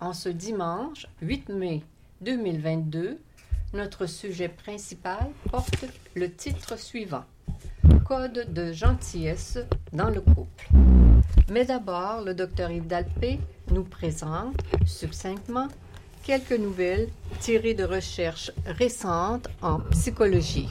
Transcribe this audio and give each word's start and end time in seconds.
en 0.00 0.12
ce 0.12 0.28
dimanche 0.28 1.06
8 1.22 1.48
mai 1.50 1.82
2022, 2.20 3.18
notre 3.74 4.06
sujet 4.06 4.48
principal 4.48 5.28
porte 5.50 5.84
le 6.14 6.30
titre 6.32 6.78
suivant 6.78 7.24
Code 8.04 8.52
de 8.52 8.72
gentillesse 8.72 9.58
dans 9.92 10.08
le 10.08 10.20
couple. 10.20 10.68
Mais 11.50 11.64
d'abord, 11.64 12.22
le 12.22 12.34
docteur 12.34 12.70
Yves 12.70 12.86
Dalpé 12.86 13.38
nous 13.70 13.84
présente 13.84 14.56
succinctement 14.86 15.68
quelques 16.22 16.52
nouvelles 16.52 17.08
tirées 17.40 17.74
de 17.74 17.84
recherches 17.84 18.50
récentes 18.66 19.48
en 19.60 19.80
psychologie. 19.90 20.68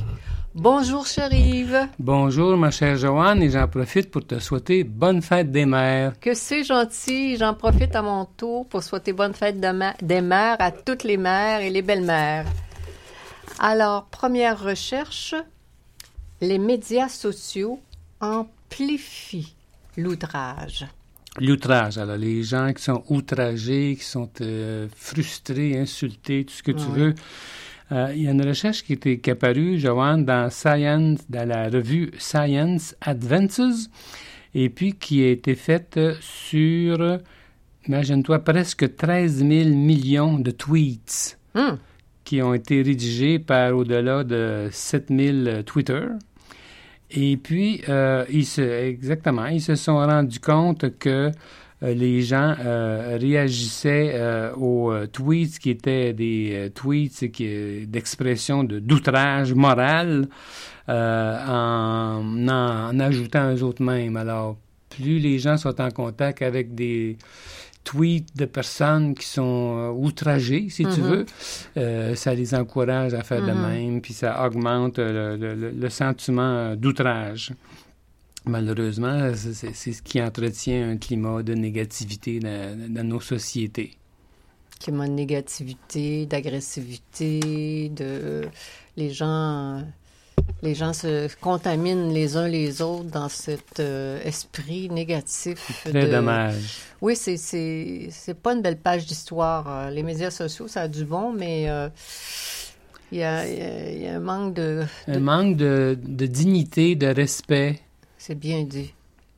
Bonjour, 0.60 1.06
chère 1.06 1.32
Yves. 1.32 1.88
Bonjour, 2.00 2.58
ma 2.58 2.72
chère 2.72 2.98
Joanne, 2.98 3.44
et 3.44 3.52
j'en 3.52 3.68
profite 3.68 4.10
pour 4.10 4.26
te 4.26 4.40
souhaiter 4.40 4.84
bonne 4.84 5.22
fête 5.22 5.52
des 5.52 5.68
mères. 5.68 6.20
Que 6.20 6.34
c'est 6.34 6.64
gentil. 6.64 7.38
J'en 7.38 7.54
profite 7.54 7.96
à 7.96 8.02
mon 8.02 8.26
tour 8.26 8.68
pour 8.68 8.82
souhaiter 8.82 9.14
bonne 9.14 9.36
fête 9.36 9.60
des 9.60 10.22
mères 10.22 10.56
à 10.58 10.72
toutes 10.72 11.04
les 11.04 11.18
mères 11.18 11.62
et 11.62 11.70
les 11.70 11.84
belles-mères. 11.84 12.48
Alors, 13.60 14.06
première 14.06 14.60
recherche, 14.60 15.36
les 16.42 16.58
médias 16.58 17.08
sociaux 17.08 17.80
amplifient 18.20 19.54
l'outrage. 19.96 20.88
L'outrage, 21.40 22.00
alors 22.00 22.18
les 22.18 22.42
gens 22.42 22.74
qui 22.74 22.82
sont 22.82 23.04
outragés, 23.10 23.96
qui 23.96 24.06
sont 24.06 24.32
euh, 24.42 24.88
frustrés, 24.96 25.78
insultés, 25.78 26.46
tout 26.46 26.54
ce 26.56 26.64
que 26.64 26.72
tu 26.72 26.88
veux. 26.88 27.14
Euh, 27.92 28.12
il 28.16 28.24
y 28.24 28.28
a 28.28 28.32
une 28.32 28.46
recherche 28.46 28.84
qui, 28.84 28.94
était, 28.94 29.20
qui 29.20 29.30
est 29.30 29.34
apparue, 29.34 29.80
Joanne, 29.80 30.26
dans 30.26 30.50
Science, 30.50 31.20
dans 31.30 31.48
la 31.48 31.70
revue 31.70 32.12
Science 32.18 32.96
Advances, 33.02 33.90
et 34.54 34.70
puis 34.70 34.94
qui 34.94 35.24
a 35.24 35.30
été 35.30 35.56
faite 35.56 36.00
sur, 36.20 37.20
imagine-toi, 37.88 38.40
presque 38.40 38.96
13 38.96 39.38
000 39.38 39.70
millions 39.70 40.38
de 40.40 40.52
tweets 40.52 41.38
Hmm. 41.58 41.78
qui 42.24 42.42
ont 42.44 42.54
été 42.54 42.84
rédigés 42.84 43.40
par 43.40 43.76
au-delà 43.76 44.24
de 44.24 44.68
7 44.72 45.08
000 45.10 45.64
Twitter. 45.64 46.04
Et 47.10 47.38
puis, 47.38 47.82
euh, 47.90 48.26
ils 48.30 48.46
se, 48.46 48.62
exactement, 48.62 49.48
ils 49.48 49.62
se 49.62 49.74
sont 49.74 49.96
rendus 49.96 50.40
compte 50.40 51.00
que 51.00 51.32
les 51.82 52.22
gens 52.22 52.56
euh, 52.60 53.18
réagissaient 53.22 54.12
euh, 54.16 54.52
aux 54.56 54.92
euh, 54.92 55.06
tweets 55.08 55.60
qui 55.60 55.70
étaient 55.70 56.12
des 56.14 56.52
euh, 56.54 56.70
tweets 56.70 57.24
d'expression 57.90 58.64
de 58.64 58.80
d'outrage 58.80 59.54
moral 59.54 60.28
euh, 60.90 61.38
en, 61.48 62.48
en, 62.48 63.00
ajoutant 63.00 63.54
eux 63.54 63.62
autres 63.64 63.84
mêmes. 63.84 64.18
Alors, 64.18 64.58
plus 64.90 65.20
les 65.20 65.38
gens 65.38 65.58
sont 65.58 65.80
en 65.82 65.92
contact 65.92 66.42
avec 66.42 66.74
des 66.74 67.18
tweets 67.84 68.36
de 68.36 68.46
personnes 68.46 69.14
qui 69.16 69.26
sont 69.26 69.76
euh, 69.78 69.90
outragées, 69.92 70.68
si 70.70 70.84
tu 70.84 71.00
Mhm. 71.02 71.08
veux, 71.08 71.26
euh, 71.78 72.16
ça 72.16 72.34
les 72.34 72.54
encourage 72.54 73.14
à 73.14 73.22
faire 73.24 73.42
de 73.46 73.52
Mhm. 73.52 73.62
même, 73.62 74.02
puis 74.02 74.14
ça 74.14 74.46
augmente 74.46 75.00
euh, 75.00 75.38
le, 75.38 75.56
le- 75.56 75.72
le 75.72 75.90
sentiment 75.90 76.42
euh, 76.42 76.76
d'outrage. 76.76 77.54
Malheureusement, 78.48 79.32
c'est- 79.36 79.74
ce 79.74 80.02
qui 80.02 80.22
entretient 80.22 80.90
un 80.92 80.98
climat 80.98 81.44
de 81.44 81.54
négativité 81.54 82.40
dans, 82.40 82.94
dans 82.94 83.04
nos 83.08 83.20
sociétés. 83.22 83.92
climat 84.80 85.08
de 85.08 85.14
négativité, 85.14 86.26
d'agressivité, 86.28 87.90
de 87.90 88.44
les 88.96 89.12
gens 89.12 89.84
les 90.62 90.76
gens 90.76 90.94
se 90.94 91.28
contaminent 91.42 92.14
les 92.14 92.38
uns 92.38 92.48
les 92.48 92.82
autres 92.82 93.10
dans 93.10 93.28
cet 93.28 93.80
euh, 93.80 94.22
esprit 94.24 94.88
négatif. 94.90 95.82
Très 95.84 96.06
de- 96.06 96.12
dommage. 96.12 96.78
Oui, 97.02 97.16
c'est 97.16 97.38
c'est 97.38 98.10
c'est 98.12 98.36
pas 98.40 98.54
une 98.54 98.62
belle 98.62 98.78
page 98.78 99.06
d'histoire. 99.08 99.66
Euh, 99.68 99.90
Les 99.90 100.04
médias 100.04 100.30
sociaux, 100.32 100.68
ça 100.68 100.82
a 100.84 100.88
du 100.88 101.06
bon, 101.06 101.34
mais 101.34 101.70
euh, 101.70 101.90
il 103.12 103.18
y, 103.18 103.24
a, 103.24 103.48
il 103.96 104.02
y 104.04 104.08
a- 104.08 104.16
un 104.16 104.20
manque 104.20 104.54
de, 104.54 104.84
Un 105.08 105.14
de- 105.16 105.20
manque 105.20 105.58
de, 105.58 105.98
de 106.02 106.26
dignité, 106.28 106.96
de 106.96 107.08
respect. 107.08 107.80
C'est 108.18 108.36
bien 108.36 108.64
dit. 108.64 108.94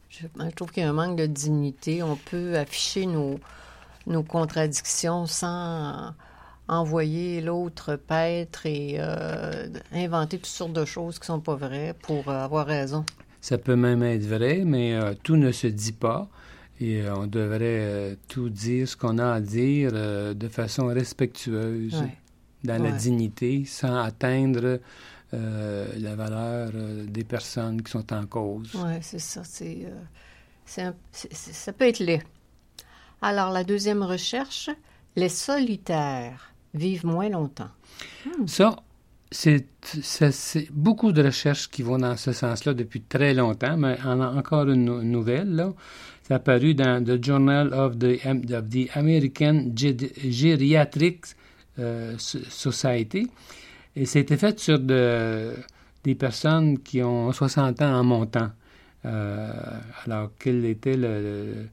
Je, 0.09 0.25
je 0.39 0.49
trouve 0.55 0.71
qu'il 0.71 0.83
y 0.83 0.85
a 0.85 0.89
un 0.89 0.93
manque 0.93 1.17
de 1.17 1.25
dignité. 1.25 2.01
On 2.03 2.15
peut 2.15 2.57
afficher 2.57 3.05
nos 3.05 3.39
nos 4.07 4.23
contradictions 4.23 5.25
sans 5.27 6.13
envoyer 6.67 7.41
l'autre 7.41 7.95
paître 7.95 8.65
et 8.65 8.95
euh, 8.99 9.67
inventer 9.91 10.37
toutes 10.37 10.45
sortes 10.47 10.73
de 10.73 10.85
choses 10.85 11.19
qui 11.19 11.25
sont 11.27 11.39
pas 11.39 11.55
vraies 11.55 11.93
pour 12.01 12.27
euh, 12.29 12.43
avoir 12.43 12.65
raison. 12.65 13.05
Ça 13.41 13.57
peut 13.57 13.75
même 13.75 14.01
être 14.03 14.25
vrai, 14.25 14.63
mais 14.65 14.93
euh, 14.95 15.13
tout 15.23 15.35
ne 15.35 15.51
se 15.51 15.67
dit 15.67 15.91
pas. 15.93 16.27
Et 16.79 17.01
euh, 17.01 17.15
on 17.15 17.27
devrait 17.27 18.17
tout 18.27 18.49
dire 18.49 18.87
ce 18.87 18.95
qu'on 18.95 19.17
a 19.19 19.33
à 19.33 19.41
dire 19.41 19.91
de 19.91 20.47
façon 20.47 20.87
respectueuse, 20.87 21.99
Ouais. 22.01 22.17
dans 22.63 22.81
la 22.81 22.91
dignité, 22.91 23.63
sans 23.65 23.95
atteindre 23.97 24.79
la 25.33 26.15
valeur 26.15 26.71
euh, 26.73 27.05
des 27.05 27.23
personnes 27.23 27.81
qui 27.81 27.91
sont 27.91 28.11
en 28.13 28.25
cause. 28.25 28.71
Oui, 28.75 28.93
c'est 29.01 29.19
ça. 29.19 29.43
C'est, 29.43 29.79
euh, 29.85 29.91
c'est 30.65 30.81
un- 30.83 30.95
ça 31.11 31.73
peut 31.73 31.85
être 31.87 31.99
laid. 31.99 32.21
Alors, 33.21 33.51
la 33.51 33.63
deuxième 33.63 34.01
recherche, 34.01 34.69
les 35.15 35.29
solitaires 35.29 36.53
vivent 36.73 37.05
moins 37.05 37.29
longtemps. 37.29 37.69
Ça, 38.47 38.75
c'est 39.31 39.65
ça, 40.01 40.31
c'est 40.31 40.67
beaucoup 40.71 41.11
de 41.11 41.23
recherches 41.23 41.69
qui 41.69 41.83
vont 41.83 41.97
dans 41.99 42.17
ce 42.17 42.31
sens-là 42.31 42.73
depuis 42.73 43.01
très 43.01 43.33
longtemps, 43.33 43.77
mais 43.77 43.97
en 44.03 44.19
a 44.21 44.27
encore 44.29 44.67
une 44.69 44.85
nou- 44.85 45.03
nouvelle, 45.03 45.53
là. 45.55 45.73
C'est 46.23 46.33
apparu 46.35 46.73
dans 46.75 47.03
The 47.03 47.23
Journal 47.23 47.73
of 47.73 47.97
the, 47.99 48.23
of 48.25 48.69
the 48.69 48.87
American 48.95 49.71
Ge- 49.75 50.11
Geriatric 50.29 51.25
euh, 51.79 52.15
So- 52.17 52.39
Society. 52.49 53.27
Et 53.95 54.05
c'était 54.05 54.37
fait 54.37 54.59
sur 54.59 54.79
de- 54.79 55.53
des 56.03 56.15
personnes 56.15 56.79
qui 56.79 57.01
ont 57.03 57.31
60 57.31 57.81
ans 57.81 57.99
en 57.99 58.03
montant. 58.03 58.49
Euh, 59.05 59.51
alors, 60.05 60.31
quel 60.39 60.65
était 60.65 60.95
le, 60.97 61.67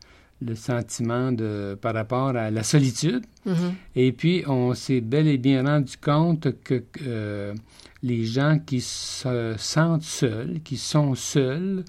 sentiment 0.55 1.33
de, 1.33 1.77
par 1.81 1.95
rapport 1.95 2.29
à 2.37 2.51
la 2.51 2.63
solitude? 2.63 3.25
Mhm. 3.45 3.75
Et 3.95 4.13
puis, 4.13 4.45
on 4.47 4.75
s'est 4.75 5.01
bel 5.01 5.27
et 5.29 5.39
bien 5.39 5.65
rendu 5.65 5.97
compte 5.97 6.61
que 6.63 6.85
euh, 7.07 7.55
les 8.03 8.25
gens 8.25 8.59
qui 8.65 8.81
se 8.81 9.55
sentent 9.59 10.03
seuls, 10.03 10.61
qui 10.63 10.77
sont 10.77 11.15
seuls, 11.15 11.85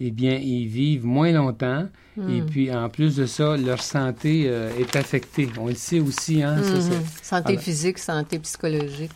eh 0.00 0.10
bien, 0.10 0.36
ils 0.36 0.66
vivent 0.66 1.04
moins 1.06 1.32
longtemps. 1.32 1.86
Et 2.18 2.40
Mm. 2.40 2.46
puis, 2.46 2.74
en 2.74 2.88
plus 2.88 3.16
de 3.16 3.26
ça, 3.26 3.56
leur 3.58 3.82
santé 3.82 4.44
euh, 4.46 4.70
est 4.78 4.96
affectée. 4.96 5.48
On 5.58 5.66
le 5.68 5.74
sait 5.74 6.00
aussi, 6.00 6.42
hein, 6.42 6.56
Mhm. 6.56 6.80
c'est 6.80 7.24
Santé 7.24 7.52
Alors- 7.52 7.62
physique, 7.62 7.98
santé 7.98 8.38
psychologique, 8.38 9.10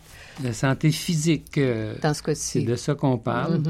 la 0.44 0.52
santé 0.52 0.90
physique. 0.90 1.56
euh, 1.58 1.94
dans 2.02 2.12
ce 2.14 2.22
c'est 2.34 2.60
de 2.62 2.76
ça 2.76 2.94
qu'on 2.94 3.16
parle. 3.18 3.62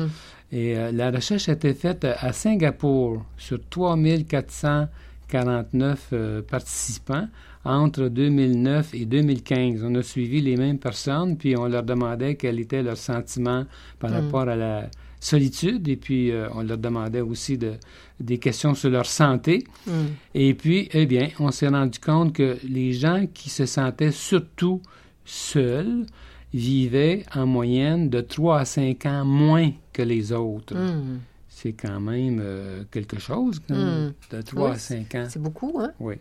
Et 0.52 0.76
euh, 0.76 0.90
la 0.90 1.12
recherche 1.12 1.48
a 1.48 1.52
été 1.52 1.74
faite 1.74 2.04
à 2.04 2.32
Singapour 2.32 3.24
sur 3.38 3.60
3449 3.70 6.08
euh, 6.12 6.42
participants 6.42 7.28
entre 7.64 8.08
2009 8.08 8.94
et 8.94 9.04
2015. 9.04 9.84
On 9.84 9.94
a 9.94 10.02
suivi 10.02 10.40
les 10.40 10.56
mêmes 10.56 10.78
personnes, 10.78 11.36
puis 11.36 11.56
on 11.56 11.66
leur 11.66 11.82
demandait 11.82 12.34
quel 12.34 12.58
était 12.58 12.82
leur 12.82 12.96
sentiment 12.96 13.64
par 13.98 14.10
rapport 14.10 14.48
à 14.48 14.56
la 14.56 14.88
solitude, 15.20 15.86
et 15.88 15.96
puis 15.96 16.30
euh, 16.30 16.48
on 16.54 16.62
leur 16.62 16.78
demandait 16.78 17.20
aussi 17.20 17.58
de, 17.58 17.74
des 18.18 18.38
questions 18.38 18.74
sur 18.74 18.90
leur 18.90 19.06
santé. 19.06 19.64
Mm. 19.86 19.92
Et 20.34 20.54
puis, 20.54 20.88
eh 20.92 21.06
bien, 21.06 21.28
on 21.38 21.50
s'est 21.50 21.68
rendu 21.68 21.98
compte 21.98 22.32
que 22.32 22.56
les 22.66 22.92
gens 22.94 23.26
qui 23.32 23.50
se 23.50 23.66
sentaient 23.66 24.12
surtout 24.12 24.80
seuls 25.24 26.06
vivaient 26.52 27.24
en 27.34 27.46
moyenne 27.46 28.08
de 28.08 28.20
3 28.20 28.60
à 28.60 28.64
5 28.64 29.06
ans 29.06 29.24
moins 29.24 29.70
que 29.92 30.02
les 30.02 30.32
autres. 30.32 30.74
Mm. 30.74 31.20
C'est 31.48 31.72
quand 31.74 32.00
même 32.00 32.40
euh, 32.42 32.84
quelque 32.90 33.18
chose, 33.20 33.60
quand 33.68 33.76
même, 33.76 34.08
Mm. 34.32 34.36
de 34.36 34.42
3 34.42 34.68
Oui, 34.70 34.74
à 34.74 34.78
5 34.78 35.14
ans. 35.16 35.26
C'est 35.28 35.42
beaucoup, 35.42 35.78
hein? 35.80 35.92
Oui. 36.00 36.14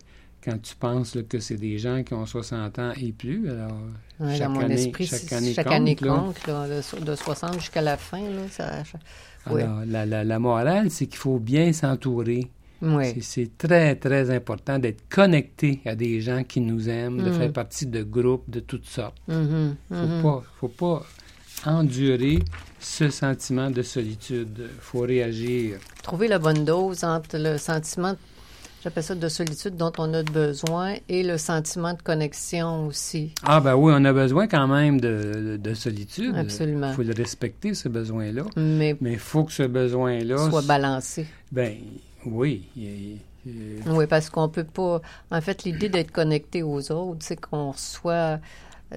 Quand 0.44 0.62
tu 0.62 0.75
penses 0.75 1.15
là, 1.15 1.24
que 1.24 1.39
c'est 1.39 1.57
des 1.57 1.77
gens 1.77 2.01
qui 2.03 2.13
ont 2.13 2.25
60 2.25 2.80
ans 2.80 2.91
et 3.00 3.12
plus, 3.12 3.50
alors 3.50 3.71
Ouais, 4.19 4.38
chaque, 4.38 4.47
dans 4.47 4.53
mon 4.53 4.59
année, 4.62 4.75
esprit, 4.86 5.06
chaque 5.06 5.31
année 5.33 5.53
chaque 5.53 5.65
compte. 5.65 5.74
année 5.75 5.95
compte, 5.95 6.47
là, 6.47 6.68
de, 6.68 6.81
so- 6.81 7.00
de 7.00 7.15
60 7.15 7.56
jusqu'à 7.59 7.81
la 7.81 7.97
fin. 7.97 8.21
Là, 8.21 8.41
ça, 8.50 8.71
oui. 9.50 9.62
Alors, 9.62 9.81
la, 9.86 10.06
la, 10.06 10.24
la 10.24 10.39
morale, 10.39 10.89
c'est 10.91 11.07
qu'il 11.07 11.18
faut 11.18 11.39
bien 11.39 11.71
s'entourer. 11.74 12.47
Oui. 12.81 13.21
C'est- 13.21 13.57
très, 13.57 13.95
très 13.95 14.33
important 14.33 14.80
d'être 14.80 15.07
connecté 15.09 15.81
à 15.86 15.95
des 15.95 16.21
gens 16.21 16.44
qui 16.45 16.62
nous 16.62 16.88
aiment, 16.88 17.21
de 17.21 17.30
Mm. 17.30 17.33
faire 17.33 17.51
partie 17.53 17.86
de 17.88 18.03
groupes 18.03 18.50
de 18.50 18.62
toutes 18.62 18.86
sortes. 18.86 19.18
Mhm, 19.27 19.75
Faut 19.89 19.95
mhm. 19.95 20.21
pas, 20.24 20.44
faut 20.59 20.68
pas 20.69 21.06
endurer 21.65 22.39
ce 22.80 23.09
sentiment 23.09 23.69
de 23.69 23.81
solitude. 23.81 24.69
faut 24.80 25.01
réagir. 25.01 25.77
Trouver 26.03 26.27
la 26.30 26.39
bonne 26.39 26.63
dose 26.63 27.03
entre 27.03 27.38
le 27.38 27.57
sentiment, 27.57 28.15
j'appelle 28.83 29.03
ça 29.03 29.15
de 29.15 29.27
solitude 29.29 29.75
dont 29.77 29.91
on 29.97 30.13
a 30.13 30.23
besoin, 30.23 30.95
et 31.07 31.23
le 31.23 31.37
sentiment 31.37 31.93
de 31.93 32.01
connexion 32.01 32.87
aussi. 32.87 33.33
Ah 33.43 33.59
ben 33.59 33.75
oui, 33.75 33.93
on 33.95 34.03
a 34.05 34.13
besoin 34.13 34.47
quand 34.47 34.67
même 34.67 34.99
de, 35.01 35.57
de 35.61 35.73
solitude. 35.73 36.35
Absolument. 36.35 36.89
Il 36.89 36.95
faut 36.95 37.03
le 37.03 37.13
respecter, 37.13 37.73
ce 37.73 37.89
besoin-là. 37.89 38.43
Mais 38.55 38.95
il 39.01 39.19
faut 39.19 39.43
que 39.43 39.51
ce 39.53 39.63
besoin-là... 39.63 40.49
soit 40.49 40.65
balancé. 40.65 41.27
Ben 41.51 41.75
oui. 42.25 42.67
il- 42.75 43.17
il- 43.45 43.81
Oui, 43.87 44.05
parce 44.07 44.29
qu'on 44.29 44.49
peut 44.49 44.63
pas. 44.65 45.01
En 45.31 45.41
fait, 45.41 45.63
l'idée 45.63 45.89
d'être 45.89 46.11
connecté 46.11 46.61
aux 46.61 46.91
autres, 46.91 47.19
c'est 47.21 47.39
qu'on 47.39 47.71
reçoit 47.71 48.13
euh, 48.13 48.37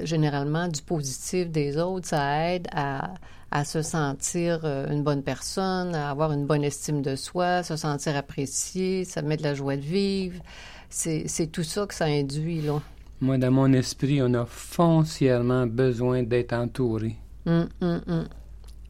généralement 0.02 0.68
du 0.68 0.82
positif 0.82 1.48
des 1.50 1.78
autres. 1.78 2.08
Ça 2.08 2.50
aide 2.52 2.66
à, 2.72 3.14
à 3.52 3.66
se 3.66 3.82
sentir 3.82 4.60
euh, 4.64 4.90
une 4.90 5.02
bonne 5.02 5.22
personne, 5.22 5.94
à 5.94 6.10
avoir 6.10 6.32
une 6.32 6.46
bonne 6.46 6.64
estime 6.64 7.02
de 7.02 7.16
soi, 7.16 7.62
se 7.62 7.76
sentir 7.76 8.16
apprécié, 8.16 9.04
ça 9.04 9.20
met 9.20 9.36
de 9.36 9.42
la 9.42 9.54
joie 9.54 9.76
de 9.76 9.82
vivre. 9.82 10.42
C'est 10.88 11.52
tout 11.52 11.62
ça 11.62 11.86
que 11.86 11.94
ça 11.94 12.06
induit, 12.06 12.62
là. 12.62 12.80
Moi, 13.20 13.36
dans 13.38 13.50
mon 13.50 13.72
esprit, 13.74 14.22
on 14.22 14.32
a 14.34 14.46
foncièrement 14.46 15.66
besoin 15.66 16.22
d'être 16.22 16.54
entouré. 16.54 17.16
Hum, 17.46 17.68
hum, 17.82 18.00
hum. 18.08 18.28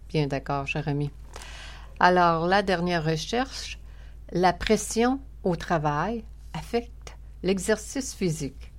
Bien 0.09 0.29
d'accord, 0.29 0.67
cher 0.69 0.87
ami. 0.87 1.11
Alors, 1.99 2.47
la 2.47 2.63
dernière 2.63 3.05
recherche, 3.05 3.81
la 4.31 4.53
pression 4.53 5.21
au 5.43 5.57
travail 5.57 6.25
affecte 6.55 7.17
l'exercice 7.43 8.15
physique. 8.15 8.73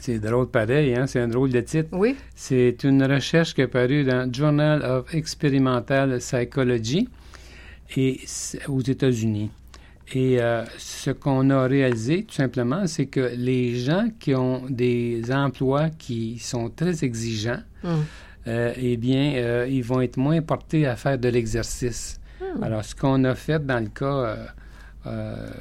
C'est 0.00 0.18
drôle 0.20 0.48
pareil, 0.50 0.94
hein? 0.94 1.06
c'est 1.06 1.20
un 1.20 1.28
drôle 1.28 1.50
de 1.50 1.60
titre. 1.60 1.88
Oui? 1.92 2.16
C'est 2.34 2.84
une 2.84 3.02
recherche 3.02 3.54
qui 3.54 3.62
est 3.62 3.66
parue 3.68 4.04
dans 4.04 4.32
Journal 4.32 4.82
of 4.84 5.12
Experimental 5.14 6.18
Psychology 6.18 7.08
et 7.96 8.20
aux 8.68 8.80
États-Unis. 8.80 9.50
Et 10.14 10.40
euh, 10.40 10.64
ce 10.78 11.10
qu'on 11.10 11.50
a 11.50 11.66
réalisé, 11.66 12.24
tout 12.24 12.34
simplement, 12.34 12.86
c'est 12.86 13.06
que 13.06 13.32
les 13.36 13.76
gens 13.76 14.08
qui 14.18 14.34
ont 14.34 14.62
des 14.70 15.22
emplois 15.32 15.90
qui 15.90 16.38
sont 16.38 16.70
très 16.70 17.04
exigeants, 17.04 17.60
Hum. 17.84 18.04
euh, 18.46 18.72
eh 18.76 18.96
bien, 18.96 19.34
euh, 19.36 19.66
ils 19.68 19.82
vont 19.84 20.00
être 20.00 20.16
moins 20.16 20.40
portés 20.40 20.86
à 20.86 20.96
faire 20.96 21.18
de 21.18 21.28
l'exercice. 21.28 22.20
Hmm. 22.40 22.62
Alors, 22.62 22.84
ce 22.84 22.94
qu'on 22.94 23.22
a 23.24 23.34
fait 23.34 23.64
dans 23.64 23.82
le 23.82 23.88
cas 23.90 24.36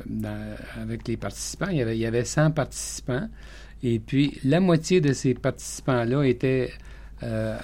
dans- 0.06 0.56
avec 0.82 1.08
les 1.08 1.16
participants, 1.18 1.68
il 1.70 1.78
y, 1.78 1.82
avait, 1.82 1.96
il 1.98 2.02
y 2.02 2.06
avait 2.06 2.26
100 2.26 2.52
participants, 2.52 3.28
et 3.84 4.00
puis 4.00 4.40
la 4.44 4.60
moitié 4.60 5.02
de 5.02 5.14
ces 5.14 5.34
participants-là 5.34 6.24
étaient 6.24 6.72
euh, 7.24 7.58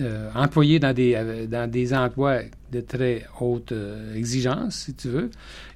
euh, 0.00 0.30
employés 0.34 0.78
dans 0.78 0.92
des, 0.92 1.14
euh, 1.14 1.46
dans 1.46 1.68
des 1.68 1.94
emplois 1.94 2.40
de 2.70 2.80
très 2.80 3.24
haute 3.40 3.72
exigence, 4.14 4.84
si 4.84 4.94
tu 4.94 5.08
veux, 5.08 5.30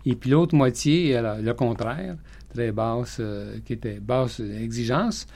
et 0.04 0.14
puis 0.14 0.30
l'autre 0.30 0.54
moitié, 0.54 1.18
le 1.40 1.52
contraire, 1.54 2.16
très 2.54 2.70
basse, 2.70 3.20
qui 3.64 3.72
était 3.72 3.98
basse 4.00 4.40
exigence, 4.40 5.26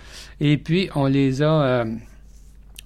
et 0.40 0.58
puis 0.58 0.90
on 0.94 1.06
les 1.06 1.42
a... 1.42 1.84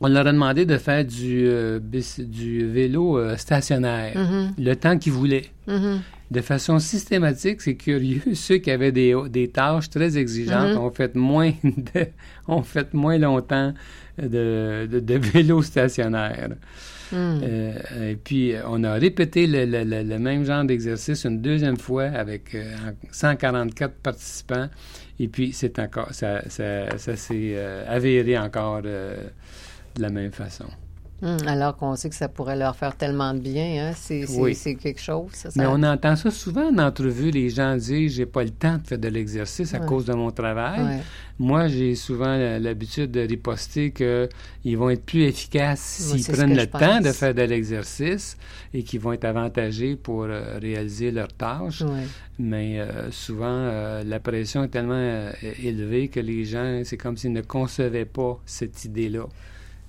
on 0.00 0.08
leur 0.08 0.26
a 0.26 0.32
demandé 0.32 0.64
de 0.66 0.76
faire 0.78 1.04
du, 1.04 1.44
euh, 1.46 1.78
bis- 1.78 2.20
du 2.20 2.66
vélo 2.66 3.18
euh, 3.18 3.36
stationnaire, 3.36 4.16
Mhm, 4.16 4.54
le 4.58 4.74
temps 4.74 4.98
qu'ils 4.98 5.12
voulaient. 5.12 5.46
mhm. 5.66 6.00
De 6.30 6.40
façon 6.42 6.78
systématique, 6.78 7.60
c'est 7.60 7.74
curieux, 7.74 8.22
ceux 8.34 8.58
qui 8.58 8.70
avaient 8.70 8.92
des, 8.92 9.14
des 9.28 9.48
tâches 9.48 9.90
très 9.90 10.16
exigeantes 10.16 10.72
Mhm. 10.74 10.78
ont, 10.78 10.90
fait 10.90 11.14
moins 11.16 11.52
de- 11.64 12.06
ont 12.48 12.62
fait 12.62 12.94
moins 12.94 13.18
longtemps 13.18 13.74
de, 14.16 14.86
de, 14.90 15.00
de 15.00 15.14
vélo 15.14 15.60
stationnaire. 15.62 16.50
Hum. 17.12 17.40
Euh, 17.42 18.10
et 18.12 18.14
puis, 18.14 18.52
on 18.68 18.84
a 18.84 18.92
répété 18.94 19.48
le, 19.48 19.64
le- 19.64 19.82
le- 19.82 20.04
le 20.04 20.18
même 20.20 20.44
genre 20.44 20.62
d'exercice 20.62 21.24
une 21.24 21.42
deuxième 21.42 21.76
fois 21.76 22.04
avec 22.04 22.54
euh, 22.54 22.72
144 23.10 23.94
participants. 23.94 24.68
Et 25.18 25.26
puis, 25.26 25.52
c'est 25.52 25.80
encore, 25.80 26.08
ça, 26.12 26.42
ça, 26.48 26.96
ça 26.96 27.16
s'est 27.16 27.56
avéré 27.88 28.38
encore 28.38 28.82
de 29.96 30.02
la 30.02 30.10
même 30.10 30.32
façon. 30.32 30.66
Hum, 31.22 31.36
alors 31.46 31.76
qu'on 31.76 31.96
sait 31.96 32.08
que 32.08 32.14
ça 32.14 32.28
pourrait 32.30 32.56
leur 32.56 32.74
faire 32.74 32.96
tellement 32.96 33.34
de 33.34 33.40
bien, 33.40 33.88
hein? 33.90 33.92
c'est 33.94 34.24
Oui. 34.38 34.56
quelque 34.82 34.98
chose. 34.98 35.28
Ça, 35.34 35.50
Mais 35.54 35.66
on 35.66 35.82
entend 35.82 36.16
ça 36.16 36.30
souvent 36.30 36.70
en 36.72 36.78
entrevue. 36.78 37.30
Les 37.30 37.50
gens 37.50 37.76
disent 37.76 38.14
J'ai 38.14 38.24
pas 38.24 38.42
le 38.42 38.48
temps 38.48 38.78
de 38.78 38.86
faire 38.86 38.98
de 38.98 39.08
l'exercice 39.08 39.74
à 39.74 39.80
Ouais. 39.80 39.86
cause 39.86 40.06
de 40.06 40.14
mon 40.14 40.30
travail. 40.30 40.80
Ouais. 40.82 41.00
Moi, 41.38 41.68
j'ai 41.68 41.94
souvent 41.94 42.34
l'habitude 42.58 43.10
de 43.10 43.20
riposter 43.20 43.90
qu'ils 43.90 44.78
vont 44.78 44.88
être 44.88 45.04
plus 45.04 45.24
efficaces 45.24 45.80
s'ils 45.80 46.24
prennent 46.24 46.56
le 46.56 46.66
temps 46.66 47.00
de 47.02 47.12
faire 47.12 47.34
de 47.34 47.42
l'exercice 47.42 48.38
et 48.72 48.82
qu'ils 48.82 49.00
vont 49.00 49.12
être 49.12 49.26
avantagés 49.26 49.96
pour 49.96 50.22
euh, 50.22 50.58
réaliser 50.58 51.10
leurs 51.10 51.34
tâches. 51.34 51.82
Ouais. 51.82 52.06
Mais 52.38 52.80
euh, 52.80 53.10
souvent, 53.10 53.44
euh, 53.46 54.02
la 54.04 54.20
pression 54.20 54.64
est 54.64 54.68
tellement 54.68 55.28
élevée 55.62 56.08
que 56.08 56.20
les 56.20 56.46
gens, 56.46 56.80
c'est 56.84 56.96
comme 56.96 57.18
s'ils 57.18 57.32
ne 57.34 57.42
concevaient 57.42 58.06
pas 58.06 58.40
cette 58.46 58.86
idée-là. 58.86 59.26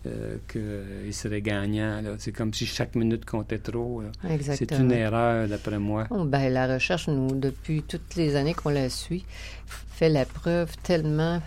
Euh, 0.07 0.37
qu'ils 0.47 1.13
seraient 1.13 1.41
gagnants. 1.41 2.01
là. 2.01 2.11
C'est 2.17 2.31
comme 2.31 2.53
si 2.53 2.65
chaque 2.65 2.95
minute 2.95 3.23
comptait 3.25 3.59
trop. 3.59 4.01
C'est 4.41 4.71
une 4.71 4.91
erreur, 4.91 5.47
d'après 5.47 5.77
moi. 5.79 6.07
Oh, 6.09 6.23
ben, 6.25 6.51
la 6.51 6.73
recherche, 6.73 7.07
nous, 7.07 7.35
depuis 7.35 7.83
toutes 7.83 8.15
les 8.15 8.35
années 8.35 8.53
qu'on 8.53 8.69
la 8.69 8.89
suit, 8.89 9.25
fait 9.67 10.09
la 10.09 10.25
preuve 10.25 10.75
tellement 10.83 11.41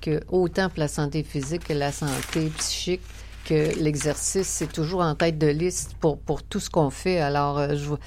que 0.00 0.20
autant 0.28 0.68
pour 0.68 0.80
la 0.80 0.88
santé 0.88 1.22
physique 1.22 1.64
que 1.68 1.72
la 1.72 1.90
santé 1.92 2.50
psychique, 2.58 3.00
que 3.46 3.74
l'exercice, 3.80 4.46
c'est 4.48 4.70
toujours 4.72 5.00
en 5.00 5.14
tête 5.14 5.38
de 5.38 5.46
liste 5.46 5.94
pour, 6.00 6.18
pour 6.18 6.42
tout 6.42 6.60
ce 6.60 6.68
qu'on 6.68 6.90
fait. 6.90 7.20
Alors, 7.20 7.58
euh, 7.58 7.68
je 7.74 7.84
vois- 7.86 7.98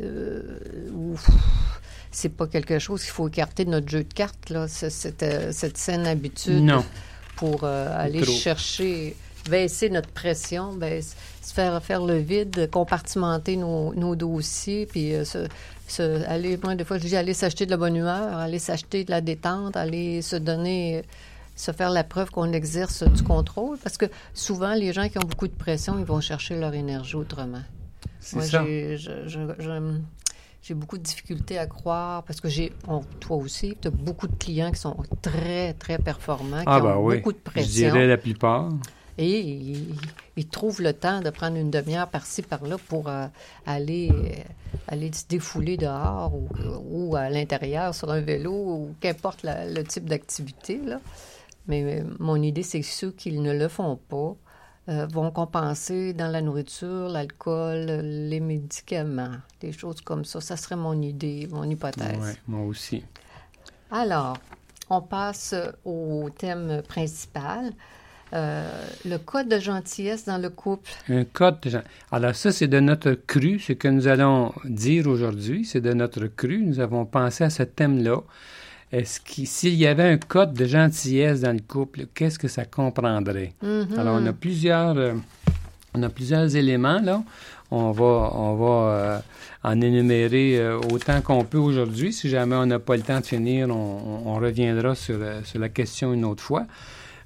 euh, 0.00 0.58
c'est 2.10 2.28
pas 2.30 2.46
quelque 2.46 2.78
chose 2.78 3.02
qu'il 3.02 3.10
faut 3.12 3.28
écarter 3.28 3.64
de 3.64 3.70
notre 3.70 3.88
jeu 3.88 4.04
de 4.04 4.12
cartes, 4.12 4.50
là, 4.50 4.68
ce- 4.68 4.88
cette, 4.88 5.22
euh, 5.22 5.52
cette 5.52 5.76
saine 5.76 6.06
habitude 6.06 6.62
Non. 6.62 6.84
pour 7.36 7.64
euh, 7.64 7.88
aller 7.96 8.22
trop. 8.22 8.32
chercher, 8.32 9.16
baisser 9.50 9.90
notre 9.90 10.08
pression, 10.10 10.72
baisse- 10.74 11.16
se 11.42 11.52
faire 11.52 11.82
faire 11.82 12.04
le 12.04 12.18
vide, 12.18 12.68
compartimenter 12.70 13.56
nos, 13.56 13.94
nos 13.94 14.16
dossiers, 14.16 14.86
puis 14.86 15.14
euh, 15.14 15.24
se, 15.24 15.46
se- 15.86 16.24
aller, 16.26 16.58
moi, 16.62 16.74
des 16.74 16.84
fois, 16.84 16.98
je 16.98 17.06
dis 17.06 17.16
aller 17.16 17.34
s'acheter 17.34 17.66
de 17.66 17.70
la 17.70 17.76
bonne 17.76 17.96
humeur, 17.96 18.36
aller 18.38 18.58
s'acheter 18.58 19.04
de 19.04 19.10
la 19.10 19.20
détente, 19.20 19.76
aller 19.76 20.22
se 20.22 20.36
donner, 20.36 21.02
se 21.56 21.70
faire 21.72 21.90
la 21.90 22.02
preuve 22.04 22.30
qu'on 22.30 22.52
exerce 22.52 23.02
du 23.04 23.22
contrôle, 23.22 23.78
parce 23.78 23.96
que 23.96 24.06
souvent, 24.32 24.74
les 24.74 24.92
gens 24.92 25.08
qui 25.08 25.18
ont 25.18 25.28
beaucoup 25.28 25.48
de 25.48 25.54
pression, 25.54 25.98
ils 25.98 26.04
vont 26.04 26.20
chercher 26.20 26.56
leur 26.58 26.74
énergie 26.74 27.16
autrement. 27.16 27.62
C'est 28.20 28.36
Moi, 28.36 28.44
ça. 28.46 28.64
j'ai- 28.64 28.96
je- 28.96 29.28
je- 29.28 29.38
je- 29.58 29.98
j'ai 30.62 30.72
beaucoup 30.74 30.96
de 30.96 31.02
difficultés 31.02 31.58
à 31.58 31.66
croire 31.66 32.22
parce 32.22 32.40
que 32.40 32.48
j'ai, 32.48 32.72
on- 32.88 33.02
toi 33.20 33.36
aussi, 33.36 33.76
tu 33.80 33.88
as 33.88 33.90
beaucoup 33.90 34.26
de 34.26 34.34
clients 34.36 34.70
qui 34.72 34.80
sont 34.80 34.96
très, 35.20 35.74
très 35.74 35.98
performants, 35.98 36.60
qui 36.60 36.64
Ah, 36.66 36.80
ben 36.80 36.96
ont 36.96 37.04
oui. 37.04 37.16
beaucoup 37.18 37.32
de 37.32 37.38
Je 37.44 37.50
pression. 37.50 37.70
dirais 37.92 38.06
la 38.06 38.16
plupart. 38.16 38.70
Et 39.16 39.40
ils, 39.40 39.94
ils 40.36 40.48
trouvent 40.48 40.82
le 40.82 40.92
temps 40.92 41.20
de 41.20 41.30
prendre 41.30 41.56
une 41.56 41.70
demi-heure 41.70 42.08
par-ci, 42.08 42.42
par-là 42.42 42.76
pour 42.88 43.08
euh, 43.08 43.26
aller, 43.64 44.10
euh, 44.12 44.32
aller 44.88 45.12
se 45.12 45.24
défouler 45.28 45.76
dehors 45.76 46.32
ou, 46.34 46.48
ou 46.90 47.16
à 47.16 47.30
l'intérieur 47.30 47.94
sur 47.94 48.10
un 48.10 48.20
vélo 48.20 48.52
ou 48.52 48.94
qu'importe 49.00 49.42
la- 49.44 49.66
le 49.70 49.84
type 49.84 50.06
d'activité. 50.06 50.78
là. 50.84 51.00
Mais 51.68 52.00
euh, 52.00 52.04
mon 52.18 52.36
idée, 52.42 52.64
c'est 52.64 52.80
que 52.80 52.86
ceux 52.86 53.12
qui 53.12 53.32
ne 53.38 53.52
le 53.56 53.68
font 53.68 53.96
pas 53.96 54.34
euh, 54.88 55.06
vont 55.06 55.30
compenser 55.30 56.12
dans 56.12 56.28
la 56.28 56.42
nourriture, 56.42 57.08
l'alcool, 57.08 57.86
les 57.86 58.40
médicaments, 58.40 59.30
des 59.60 59.72
choses 59.72 60.00
comme 60.02 60.24
ça. 60.24 60.40
Ça 60.40 60.56
serait 60.56 60.76
mon 60.76 61.00
idée, 61.00 61.48
mon 61.50 61.64
hypothèse. 61.64 62.18
Ouais, 62.20 62.36
moi 62.48 62.66
aussi. 62.66 63.04
Alors, 63.90 64.36
on 64.90 65.00
passe 65.00 65.54
au 65.84 66.28
thème 66.36 66.82
principal. 66.86 67.72
Euh, 68.32 68.66
le 69.04 69.18
code 69.18 69.48
de 69.48 69.58
gentillesse 69.60 70.24
dans 70.24 70.38
le 70.38 70.50
couple. 70.50 70.90
Un 71.08 71.24
code 71.24 71.60
de 71.60 71.70
gen- 71.70 71.82
Alors 72.10 72.34
ça, 72.34 72.50
c'est 72.50 72.66
de 72.66 72.80
notre 72.80 73.12
cru. 73.12 73.60
Ce 73.60 73.72
que 73.74 73.86
nous 73.86 74.08
allons 74.08 74.52
dire 74.64 75.06
aujourd'hui, 75.06 75.64
c'est 75.64 75.80
de 75.80 75.92
notre 75.92 76.26
cru. 76.26 76.62
Nous 76.64 76.80
avons 76.80 77.04
pensé 77.04 77.44
à 77.44 77.50
ce 77.50 77.62
thème-là. 77.62 78.16
Est-ce 78.90 79.20
qu'il 79.20 79.46
s'il 79.46 79.74
y 79.74 79.86
avait 79.86 80.10
un 80.10 80.16
code 80.18 80.52
de 80.54 80.64
gentillesse 80.66 81.42
dans 81.42 81.52
le 81.52 81.60
couple, 81.60 82.06
qu'est-ce 82.14 82.38
que 82.38 82.48
ça 82.48 82.64
comprendrait? 82.64 83.52
Mhm. 83.62 83.98
Alors, 83.98 84.18
on 84.20 84.26
a 84.26 84.32
plusieurs, 84.32 84.96
euh, 84.96 85.14
on 85.94 86.02
a 86.02 86.08
plusieurs 86.08 86.56
éléments, 86.56 87.00
là. 87.00 87.22
On 87.70 87.90
va, 87.92 88.30
on 88.34 88.54
va 88.54 88.90
euh, 88.90 89.18
en 89.64 89.80
énumérer 89.80 90.60
autant 90.92 91.20
qu'on 91.22 91.44
peut 91.44 91.58
aujourd'hui. 91.58 92.12
Si 92.12 92.28
jamais 92.28 92.54
on 92.56 92.66
n'a 92.66 92.78
pas 92.78 92.96
le 92.96 93.02
temps 93.02 93.20
de 93.20 93.26
finir, 93.26 93.68
on, 93.70 94.34
reviendra 94.34 94.94
sur, 94.94 95.18
sur 95.44 95.58
la 95.60 95.68
question 95.68 96.12
une 96.12 96.24
autre 96.24 96.42
fois. 96.42 96.66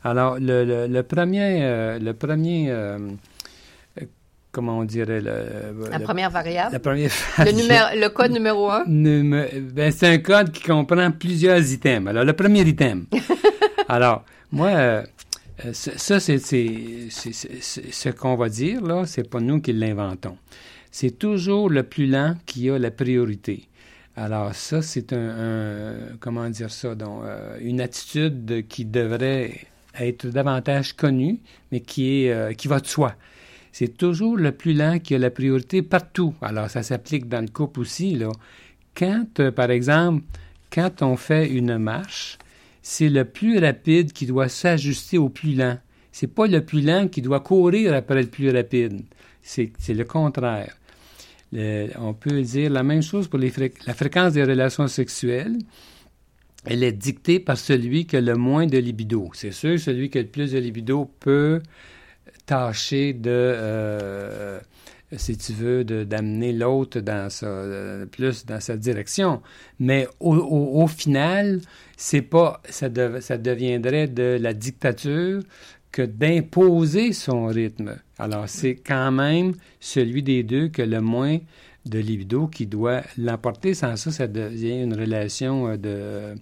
Alors, 0.04 0.38
le, 0.38 0.64
le- 0.64 0.86
le 0.86 1.02
premier, 1.02 1.58
euh, 1.62 1.98
le 1.98 2.14
premier 2.14 2.66
euh, 2.70 2.98
comment 4.52 4.78
on 4.78 4.84
dirait, 4.84 5.20
le, 5.20 5.88
la 5.90 6.00
première 6.00 6.30
variable. 6.30 6.72
La 6.72 6.78
première 6.80 7.10
le, 7.38 7.52
numéro, 7.52 7.86
le 7.94 8.08
code 8.08 8.30
numéro 8.32 8.70
un. 8.70 8.84
Ben, 8.86 9.90
c'est 9.92 10.08
un 10.08 10.18
code 10.18 10.50
qui 10.52 10.62
comprend 10.62 11.10
plusieurs 11.10 11.60
items. 11.72 12.08
Alors, 12.08 12.24
le 12.24 12.32
premier 12.32 12.62
item. 12.62 13.06
Alors, 13.88 14.24
moi, 14.52 14.68
euh, 14.68 15.02
ça, 15.72 16.20
c'est 16.20 16.38
ce 16.38 18.08
qu'on 18.10 18.36
va 18.36 18.48
dire, 18.48 18.80
là, 18.82 19.04
c'est 19.06 19.28
pas 19.28 19.40
nous 19.40 19.60
qui 19.60 19.72
l'inventons. 19.72 20.36
C'est 20.90 21.18
toujours 21.18 21.68
le 21.68 21.82
plus 21.82 22.06
lent 22.06 22.36
qui 22.46 22.70
a 22.70 22.78
la 22.78 22.90
priorité. 22.90 23.68
Alors, 24.16 24.54
ça, 24.54 24.82
c'est 24.82 25.12
un, 25.12 25.94
comment 26.18 26.48
dire 26.50 26.70
ça, 26.70 26.94
donc, 26.94 27.22
euh, 27.24 27.56
une 27.60 27.80
attitude 27.80 28.66
qui 28.68 28.84
devrait 28.84 29.52
être 30.04 30.26
davantage 30.26 30.94
connue, 30.94 31.40
mais 31.72 31.80
qui, 31.80 32.24
est, 32.24 32.32
euh, 32.32 32.52
qui 32.52 32.68
va 32.68 32.80
de 32.80 32.86
soi 32.86 33.14
c'est 33.78 33.96
toujours 33.96 34.36
le 34.36 34.50
plus 34.50 34.72
lent 34.72 34.98
qui 34.98 35.14
a 35.14 35.18
la 35.18 35.30
priorité 35.30 35.82
partout. 35.82 36.34
Alors, 36.42 36.68
ça 36.68 36.82
s'applique 36.82 37.28
dans 37.28 37.42
le 37.42 37.48
couple 37.48 37.78
aussi. 37.78 38.16
Là. 38.16 38.30
Quand, 38.96 39.38
euh, 39.38 39.52
par 39.52 39.70
exemple, 39.70 40.24
quand 40.72 41.00
on 41.02 41.16
fait 41.16 41.48
une 41.48 41.78
marche, 41.78 42.38
c'est 42.82 43.08
le 43.08 43.24
plus 43.24 43.58
rapide 43.58 44.12
qui 44.12 44.26
doit 44.26 44.48
s'ajuster 44.48 45.16
au 45.16 45.28
plus 45.28 45.54
lent. 45.54 45.78
C'est 46.10 46.26
pas 46.26 46.48
le 46.48 46.64
plus 46.64 46.80
lent 46.80 47.06
qui 47.06 47.22
doit 47.22 47.38
courir 47.38 47.94
après 47.94 48.22
le 48.22 48.28
plus 48.28 48.50
rapide. 48.50 49.02
C'est, 49.42 49.70
le 49.88 50.04
contraire. 50.04 50.76
on 51.52 52.14
peut 52.14 52.42
dire 52.42 52.70
la 52.70 52.82
même 52.82 53.02
chose 53.02 53.28
pour 53.28 53.38
les 53.38 53.52
la 53.86 53.94
fréquence 53.94 54.32
des 54.32 54.42
relations 54.42 54.88
sexuelles. 54.88 55.56
Elle 56.64 56.82
est 56.82 56.92
dictée 56.92 57.40
par 57.40 57.56
celui 57.56 58.06
qui 58.06 58.16
a 58.16 58.20
le 58.20 58.34
moins 58.34 58.66
de 58.66 58.78
libido. 58.78 59.30
C'est 59.32 59.52
sûr, 59.52 59.78
celui 59.78 60.10
qui 60.10 60.18
a 60.18 60.22
le 60.22 60.28
plus 60.28 60.52
de 60.52 60.58
libido 60.58 61.10
peut 61.20 61.60
tâcher 62.46 63.12
de, 63.12 63.30
euh, 63.30 64.60
si 65.16 65.36
tu 65.36 65.52
veux, 65.52 65.84
d'amener 65.84 66.52
l'autre 66.52 67.00
dans 67.00 67.30
sa, 67.30 67.46
plus 68.10 68.44
dans 68.44 68.60
sa 68.60 68.76
direction. 68.76 69.42
Mais 69.78 70.08
au, 70.20 70.86
final, 70.86 71.60
c'est 71.96 72.22
pas, 72.22 72.60
ça, 72.68 72.88
ça 73.20 73.38
deviendrait 73.38 74.08
de 74.08 74.38
la 74.40 74.52
dictature 74.52 75.42
que 75.92 76.02
d'imposer 76.02 77.12
son 77.12 77.46
rythme. 77.46 77.96
Alors, 78.18 78.48
c'est 78.48 78.74
quand 78.74 79.10
même 79.10 79.54
celui 79.80 80.22
des 80.22 80.42
deux 80.42 80.68
que 80.68 80.82
le 80.82 81.00
moins 81.00 81.38
de 81.88 81.98
libido 81.98 82.46
qui 82.46 82.66
doit 82.66 83.02
l'emporter. 83.16 83.74
Sans 83.74 83.96
ça, 83.96 84.10
ça 84.10 84.26
devient 84.26 84.82
une 84.82 84.94
relation 84.94 85.68
euh, 85.68 85.76
de... 85.76 86.34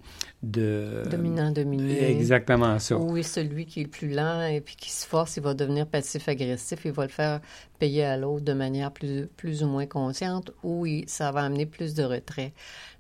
de 0.43 1.03
Dominant-dominé. 1.11 2.11
Exactement 2.11 2.79
ça. 2.79 2.97
Oui, 2.97 3.23
celui 3.23 3.67
qui 3.67 3.81
est 3.81 3.85
le 3.85 3.91
plus 3.91 4.11
lent 4.11 4.43
et 4.43 4.61
puis 4.61 4.77
qui 4.77 4.91
se 4.91 5.07
force, 5.07 5.37
il 5.37 5.43
va 5.43 5.55
devenir 5.55 5.87
passif-agressif. 5.87 6.81
Il 6.85 6.93
va 6.93 7.05
le 7.05 7.11
faire 7.11 7.41
payer 7.79 8.05
à 8.05 8.17
l'autre 8.17 8.45
de 8.45 8.53
manière 8.53 8.93
plus, 8.93 9.27
plus 9.37 9.63
ou 9.63 9.67
moins 9.67 9.87
consciente 9.87 10.51
ou 10.63 10.87
ça 11.07 11.31
va 11.33 11.43
amener 11.43 11.67
plus 11.67 11.95
de 11.95 12.05
retrait. 12.05 12.53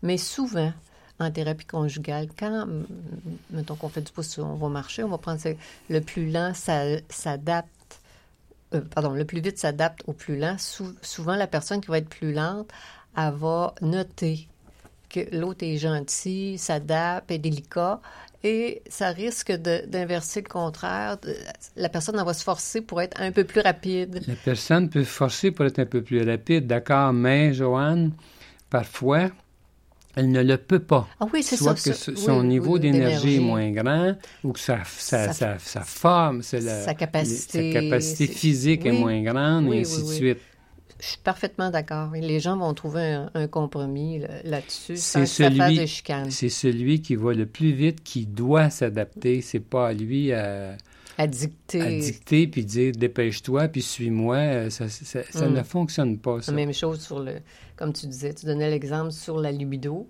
Mais 0.03 0.17
souvent, 0.17 0.73
en 1.19 1.31
thérapie 1.31 1.65
conjugale, 1.65 2.29
quand, 2.39 2.67
mettons 3.51 3.75
qu'on 3.75 3.89
fait 3.89 4.03
du 4.03 4.13
pouce, 4.13 4.39
on 4.39 4.55
va 4.55 4.69
marcher, 4.69 5.03
on 5.03 5.09
va 5.09 5.19
prendre 5.19 5.41
le 5.89 6.01
plus 6.01 6.31
lent, 6.31 6.53
ça 6.55 6.99
s'adapte 7.09 7.71
euh, 8.75 8.81
pardon, 8.81 9.11
le 9.11 9.25
plus 9.25 9.41
vite 9.41 9.59
s'adapte 9.59 10.03
au 10.07 10.13
plus 10.13 10.37
lent. 10.39 10.57
souvent, 11.03 11.37
la 11.37 11.47
personne 11.47 11.81
qui 11.81 11.89
va 11.89 11.99
être 11.99 12.09
plus 12.09 12.33
lente, 12.33 12.71
elle 13.17 13.33
va 13.35 13.75
noter 13.81 14.49
que 15.09 15.21
l'autre 15.37 15.65
est 15.65 15.77
gentil, 15.77 16.59
s'adapte, 16.59 17.31
est 17.31 17.39
délicat, 17.39 18.01
et 18.43 18.83
ça 18.89 19.11
risque 19.11 19.53
d'inverser 19.53 20.43
le 20.43 20.49
contraire. 20.49 21.17
La 21.77 21.89
personne 21.89 22.17
va 22.23 22.35
se 22.35 22.43
forcer 22.43 22.81
pour 22.81 23.01
être 23.01 23.21
un 23.21 23.33
peu 23.33 23.45
plus 23.45 23.61
rapide. 23.61 24.23
La 24.27 24.35
personne 24.35 24.91
peut 24.91 25.05
se 25.05 25.09
forcer 25.09 25.53
pour 25.53 25.65
être 25.65 25.79
un 25.79 25.87
peu 25.87 26.03
plus 26.03 26.23
rapide, 26.23 26.67
d'accord, 26.67 27.13
mais 27.13 27.55
Joanne, 27.55 28.13
parfois, 28.69 29.31
elle 30.17 30.31
ne 30.31 30.43
le 30.43 30.57
peut 30.57 30.81
pas. 30.81 31.07
Ah 31.21 31.27
oui, 31.33 31.43
c'est 31.43 31.57
Soit 31.57 31.75
que 31.75 31.93
son 31.93 32.43
niveau 32.43 32.79
d'énergie 32.79 33.37
est 33.37 33.41
moins 33.41 33.71
grand 33.71 34.15
ou 34.43 34.53
que 34.53 34.59
sa, 34.59 34.83
sa, 34.85 35.33
sa, 35.33 35.59
forme, 35.83 36.41
la, 36.53 36.83
sa 36.83 36.95
capacité, 36.95 37.73
sa 37.73 37.81
capacité 37.81 38.27
physique 38.27 38.87
est 38.87 38.93
moins 38.93 39.23
grande, 39.23 39.73
et 39.73 39.81
ainsi 39.81 40.03
de 40.03 40.09
suite. 40.09 40.39
Je 40.99 41.07
suis 41.09 41.19
parfaitement 41.19 41.71
d'accord. 41.71 42.13
Les 42.15 42.41
gens 42.41 42.57
vont 42.57 42.73
trouver 42.73 43.27
un, 43.35 43.47
compromis 43.49 44.23
là-dessus 44.45 44.97
sans 44.97 45.27
celui, 45.27 45.79
de 45.79 45.85
chicane. 45.85 46.31
C'est 46.31 46.49
celui 46.49 47.03
qui 47.03 47.17
va 47.17 47.35
le 47.35 47.45
plus 47.45 47.73
vite 47.73 48.03
qui 48.03 48.25
doit 48.25 48.71
s'adapter. 48.71 49.43
C'est 49.43 49.61
pas 49.61 49.89
à 49.89 49.93
lui 49.93 50.33
à, 50.33 50.79
à 51.19 51.27
dicter. 51.27 51.81
À 51.81 51.91
dicter 51.91 52.47
puis 52.47 52.65
dire 52.65 52.93
dépêche-toi 52.93 53.69
puis 53.69 53.83
suis-moi. 53.83 54.71
Ça, 54.71 54.89
ça, 54.89 55.21
ça 55.31 55.49
ne 55.49 55.63
fonctionne 55.63 56.19
pas. 56.19 56.43
Ça. 56.43 56.53
La 56.53 56.57
même 56.57 56.73
chose 56.73 57.01
sur 57.01 57.21
le 57.21 57.41
comme 57.77 57.93
tu 57.93 58.07
disais, 58.07 58.33
tu 58.35 58.47
donnais 58.47 58.71
l'exemple 58.71 59.13
sur 59.13 59.39
la 59.39 59.53
libido. 59.53 60.09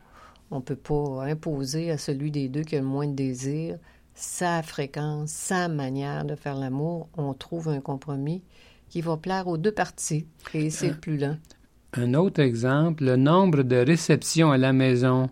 On 0.51 0.57
ne 0.57 0.63
peut 0.63 0.77
pas 0.77 1.25
imposer 1.25 1.91
à 1.91 1.99
celui 1.99 2.31
des 2.31 2.49
deux 2.49 2.63
qui 2.63 2.77
a 2.77 2.81
le 2.81 2.87
moins 2.87 3.09
de 3.09 3.15
désir 3.15 3.79
sa 4.15 4.63
fréquence, 4.63 5.31
sa 5.31 5.69
manière 5.69 6.25
de 6.25 6.35
faire 6.35 6.57
l'amour. 6.57 7.09
On 7.17 7.35
trouve 7.35 7.69
un 7.69 7.81
compromis 7.81 8.43
qui 8.89 9.01
va 9.03 9.17
plaire 9.17 9.47
aux 9.47 9.59
deux 9.59 9.73
parties 9.73 10.27
et 10.55 10.71
c'est 10.71 10.89
le 10.89 10.97
plus 10.97 11.19
lent. 11.19 11.37
Un 11.93 12.15
autre 12.15 12.41
exemple, 12.41 13.05
le 13.05 13.17
nombre 13.17 13.63
de 13.63 13.77
réceptions 13.77 14.51
à 14.51 14.59
la 14.59 14.73
maison 14.73 15.29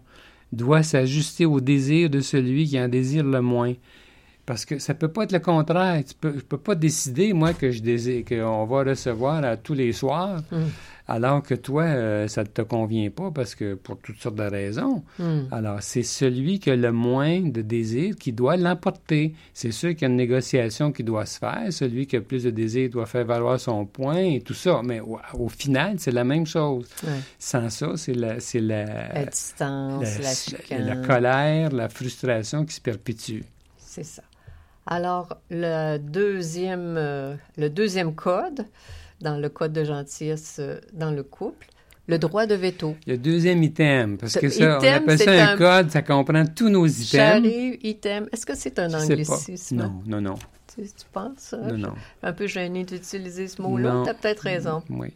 doit 0.53 0.83
s'ajuster 0.83 1.47
au 1.47 1.61
désir 1.61 2.11
de 2.11 2.21
celui 2.21 2.67
qui 2.67 2.81
en 2.81 2.89
désire 2.89 3.25
le 3.25 3.41
moins. 3.41 3.75
Parce 4.47 4.65
que 4.65 4.79
ça 4.79 4.95
peut 4.95 5.09
pas 5.09 5.25
être 5.25 5.33
le 5.33 5.39
contraire. 5.39 6.03
Tu 6.05 6.15
peux, 6.15 6.33
peux 6.33 6.59
pas 6.59 6.75
décider, 6.75 7.33
moi, 7.33 7.55
que 7.55 7.71
je 7.71 7.81
désire, 7.81 8.25
qu'on 8.25 8.65
va 8.67 8.85
recevoir 8.85 9.45
à 9.45 9.57
tous 9.57 9.75
les 9.75 9.93
soirs. 9.93 10.41
Hum 10.53 10.65
alors 11.07 11.43
que 11.43 11.55
toi, 11.55 11.83
euh, 11.83 12.29
ça 12.29 12.43
ne 12.43 12.49
te 12.49 12.63
convient 12.63 13.11
pas 13.11 13.31
parce 13.31 13.55
que 13.55 13.75
pour 13.75 13.99
toutes 13.99 14.17
sortes 14.17 14.37
de 14.37 14.45
raisons. 14.45 15.03
Hmm. 15.19 15.43
Alors, 15.51 15.83
c'est 15.83 16.03
celui 16.03 16.59
qui 16.59 16.71
a 16.71 16.77
le 16.77 16.93
moins 16.93 17.41
de 17.41 17.61
désir 17.61 18.17
qui 18.17 18.33
doit 18.33 18.57
l'emporter. 18.57 19.35
C'est 19.53 19.71
sûr 19.71 19.91
qu'il 19.91 20.03
y 20.03 20.05
a 20.05 20.09
une 20.09 20.17
négociation 20.17 20.93
qui 20.93 21.05
doit 21.05 21.27
se 21.27 21.39
faire. 21.39 21.67
Celui 21.71 22.07
qui 22.07 22.17
a 22.17 22.23
plus 22.23 22.45
de 22.45 22.51
désir 22.51 22.89
doit 22.89 23.07
faire 23.07 23.27
valoir 23.27 23.61
son 23.61 23.85
point 23.85 24.17
et 24.17 24.41
tout 24.41 24.55
ça. 24.55 24.81
Mais 24.83 25.01
au, 25.01 25.49
final, 25.49 25.97
c'est 25.99 26.13
la 26.13 26.25
même 26.25 26.47
chose. 26.47 26.89
Sans 27.39 27.69
ça, 27.69 27.97
c'est 27.97 28.15
la, 28.15 28.41
c'est 28.41 28.61
la, 28.61 29.27
distance, 29.27 30.59
la, 30.71 30.79
la, 30.79 30.95
la 30.95 31.07
colère, 31.07 31.71
la 31.71 31.89
frustration 31.91 32.65
qui 32.65 32.75
se 32.75 32.81
perpétue. 32.81 33.41
C'est 33.77 34.05
ça. 34.05 34.23
Alors, 34.87 35.39
le 35.51 35.99
deuxième, 35.99 36.97
euh, 36.99 37.35
le 37.57 37.71
deuxième 37.71 38.15
code, 38.15 38.67
dans 39.21 39.39
le 39.39 39.49
code 39.49 39.73
de 39.73 39.85
gentillesse 39.85 40.57
euh, 40.59 40.79
dans 40.93 41.11
le 41.11 41.23
couple, 41.23 41.67
le 42.07 42.19
droit 42.19 42.45
de 42.45 42.55
veto. 42.55 42.95
Le 43.07 43.17
deuxième 43.17 43.63
item, 43.63 44.19
parce 44.19 44.35
que 44.35 44.51
ça, 44.51 44.79
on 44.79 44.85
appelle 44.85 45.19
ça 45.19 45.53
un, 45.53 45.57
code, 45.57 45.91
ça 45.91 46.03
comprend 46.03 46.45
tous 46.45 46.69
nos 46.69 46.87
items. 46.87 47.13
J'arrive, 47.13 47.79
item. 47.83 48.29
Est-ce 48.31 48.45
que 48.45 48.55
c'est 48.55 48.79
un 48.79 48.93
anglicisme? 48.93 49.77
Non, 49.77 50.03
non, 50.07 50.21
non. 50.21 50.35
Tu, 50.75 50.83
penses? 51.13 51.55
Non, 51.59 51.79
non. 51.79 51.95
Un 52.23 52.33
peu 52.33 52.47
gêné 52.47 52.85
d'utiliser 52.85 53.49
ce 53.49 53.63
mot-là. 53.63 54.03
Tu 54.05 54.11
as 54.11 54.15
peut-être 54.15 54.41
raison. 54.41 54.83
Oui. 54.91 55.15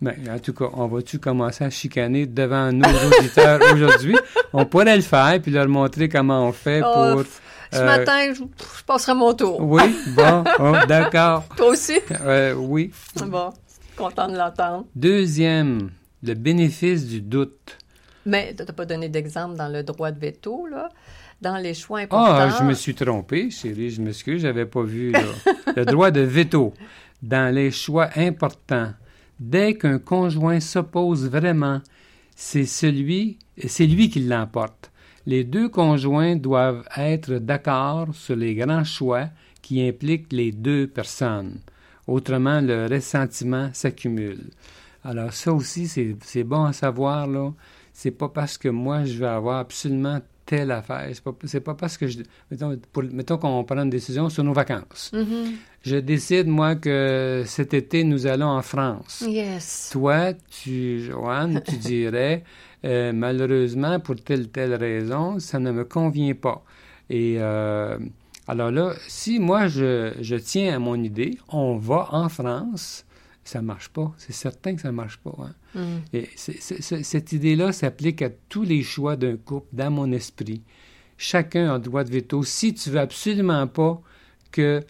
Mais 0.00 0.16
en 0.28 0.38
tout 0.38 0.52
cas, 0.52 0.66
on 0.74 0.88
va-tu 0.88 1.18
commencer 1.18 1.64
à 1.64 1.70
chicaner 1.70 2.26
devant 2.26 2.72
nos 2.72 2.88
auditeurs 3.18 3.60
aujourd'hui? 3.72 4.16
On 4.52 4.66
pourrait 4.66 4.96
le 4.96 5.02
faire 5.02 5.40
puis 5.40 5.52
leur 5.52 5.68
montrer 5.68 6.08
comment 6.08 6.46
on 6.46 6.52
fait 6.52 6.82
oh, 6.84 6.92
pour 6.92 7.24
ce 7.72 7.78
euh, 7.78 7.84
matin, 7.84 8.34
je, 8.34 8.42
passerai 8.86 9.14
mon 9.14 9.34
tour. 9.34 9.60
Oui, 9.60 9.82
bon, 10.08 10.44
oh, 10.58 10.74
d'accord. 10.86 11.44
Toi 11.56 11.68
aussi? 11.68 11.98
Euh, 12.10 12.54
oui. 12.54 12.90
Bon, 13.26 13.52
content 13.96 14.28
de 14.28 14.36
l'entendre. 14.36 14.86
Deuxième, 14.94 15.90
le 16.22 16.34
bénéfice 16.34 17.06
du 17.06 17.20
doute. 17.20 17.78
Mais 18.24 18.54
tu 18.54 18.64
n'as 18.64 18.72
pas 18.72 18.84
donné 18.84 19.08
d'exemple 19.08 19.56
dans 19.56 19.68
le 19.68 19.82
droit 19.82 20.10
de 20.10 20.18
veto, 20.18 20.66
là? 20.66 20.88
Dans 21.40 21.56
les 21.58 21.74
choix 21.74 22.00
importants. 22.00 22.24
Ah, 22.26 22.56
je 22.58 22.64
me 22.64 22.72
suis 22.72 22.94
trompé, 22.94 23.50
chérie, 23.50 23.90
je 23.90 24.00
m'excuse, 24.00 24.40
je 24.40 24.46
n'avais 24.46 24.64
pas 24.64 24.82
vu. 24.82 25.12
le 25.76 25.84
droit 25.84 26.10
de 26.10 26.22
veto 26.22 26.72
dans 27.22 27.54
les 27.54 27.70
choix 27.70 28.08
importants. 28.16 28.92
Dès 29.38 29.74
qu'un 29.74 29.98
conjoint 29.98 30.60
s'oppose 30.60 31.28
vraiment, 31.28 31.82
c'est 32.34 32.64
celui, 32.64 33.38
c'est 33.66 33.86
lui 33.86 34.08
qui 34.08 34.20
l'emporte 34.20 34.90
les 35.26 35.42
deux 35.42 35.68
conjoints 35.68 36.36
doivent 36.36 36.86
être 36.96 37.34
d'accord 37.34 38.14
sur 38.14 38.36
les 38.36 38.54
grands 38.54 38.84
choix 38.84 39.28
qui 39.60 39.86
impliquent 39.86 40.32
les 40.32 40.52
deux 40.52 40.86
personnes. 40.86 41.58
Autrement, 42.06 42.60
le 42.60 42.86
ressentiment 42.86 43.70
s'accumule. 43.72 44.50
Alors 45.02 45.32
ça 45.32 45.52
aussi, 45.52 45.88
c'est 45.88 46.44
bon 46.44 46.64
à 46.64 46.72
savoir, 46.72 47.26
là. 47.26 47.52
C'est 47.92 48.12
pas 48.12 48.28
parce 48.28 48.58
que 48.58 48.68
moi, 48.68 49.04
je 49.04 49.18
vais 49.18 49.26
avoir 49.26 49.58
absolument 49.58 50.20
telle 50.46 50.70
affaire. 50.70 51.08
C'est 51.44 51.60
pas, 51.60 51.72
pas 51.72 51.74
parce 51.74 51.98
que 51.98 52.06
je... 52.06 52.20
Mettons, 52.50 53.36
qu'on 53.36 53.64
prend 53.64 53.82
une 53.82 53.90
décision 53.90 54.28
sur 54.30 54.44
nos 54.44 54.52
vacances. 54.52 55.10
Mm-hmm. 55.12 55.52
Je 55.82 55.96
décide, 55.96 56.46
moi, 56.46 56.76
que 56.76 57.42
cet 57.44 57.74
été, 57.74 58.04
nous 58.04 58.26
allons 58.26 58.48
en 58.48 58.62
France. 58.62 59.24
Yes. 59.26 59.90
Toi, 59.92 60.32
tu, 60.48 61.00
Joanne, 61.00 61.60
tu 61.62 61.76
dirais... 61.76 62.44
Euh, 62.84 63.12
malheureusement, 63.12 63.98
pour 64.00 64.16
telle 64.16 64.48
telle 64.48 64.74
raison, 64.74 65.40
ça 65.40 65.58
ne 65.58 65.72
me 65.72 65.84
convient 65.84 66.34
pas. 66.34 66.62
Et 67.10 67.36
euh, 67.38 67.98
alors 68.46 68.70
là, 68.70 68.92
si 69.08 69.38
moi 69.40 69.66
je, 69.66 70.12
je, 70.20 70.36
tiens 70.36 70.76
à 70.76 70.78
mon 70.78 71.02
idée, 71.02 71.38
on 71.48 71.76
va 71.76 72.08
en 72.12 72.28
France 72.28 73.05
ça 73.48 73.62
marche 73.62 73.88
pas. 73.90 74.12
C'est 74.18 74.32
certain 74.32 74.74
que 74.74 74.80
ça 74.82 74.92
marche 74.92 75.18
pas. 75.18 75.34
hein. 75.40 75.54
Mhm. 75.74 76.00
Et 76.12 76.28
cette 76.36 77.32
idée-là 77.32 77.72
s'applique 77.72 78.22
à 78.22 78.30
tous 78.48 78.62
les 78.62 78.82
choix 78.82 79.16
d'un 79.16 79.36
couple 79.36 79.68
dans 79.72 79.90
mon 79.90 80.10
esprit. 80.12 80.62
Chacun 81.18 81.74
a 81.74 81.78
droit 81.78 82.04
de 82.04 82.10
veto. 82.10 82.42
Si 82.42 82.74
tu 82.74 82.90
veux 82.90 83.00
absolument 83.00 83.66
pas 83.66 84.00
que 84.52 84.82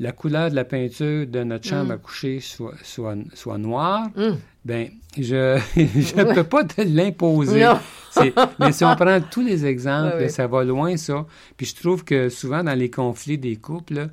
la 0.00 0.12
couleur 0.12 0.50
de 0.50 0.56
la 0.56 0.64
peinture 0.64 1.26
de 1.26 1.44
notre 1.44 1.66
chambre 1.68 1.90
Mm. 1.90 1.92
à 1.92 1.96
coucher 1.98 2.40
soit, 2.40 2.74
soit, 2.82 3.14
soit 3.34 3.58
noire, 3.58 4.08
Mhm. 4.16 4.38
ben 4.64 4.88
je 5.16 5.56
ne 6.16 6.34
peux 6.34 6.44
pas 6.44 6.64
te 6.64 6.80
l'imposer. 6.82 7.64
Mais 8.58 8.72
si 8.72 8.84
on 8.84 8.94
prend 8.96 9.20
tous 9.20 9.42
les 9.42 9.64
exemples, 9.74 10.28
ça 10.30 10.46
va 10.46 10.64
loin, 10.64 10.96
ça. 10.96 11.26
Puis 11.56 11.66
je 11.66 11.74
trouve 11.76 12.04
que 12.04 12.28
souvent, 12.28 12.64
dans 12.64 12.76
les 12.78 12.90
conflits 12.90 13.38
des 13.38 13.56
couples, 13.56 14.08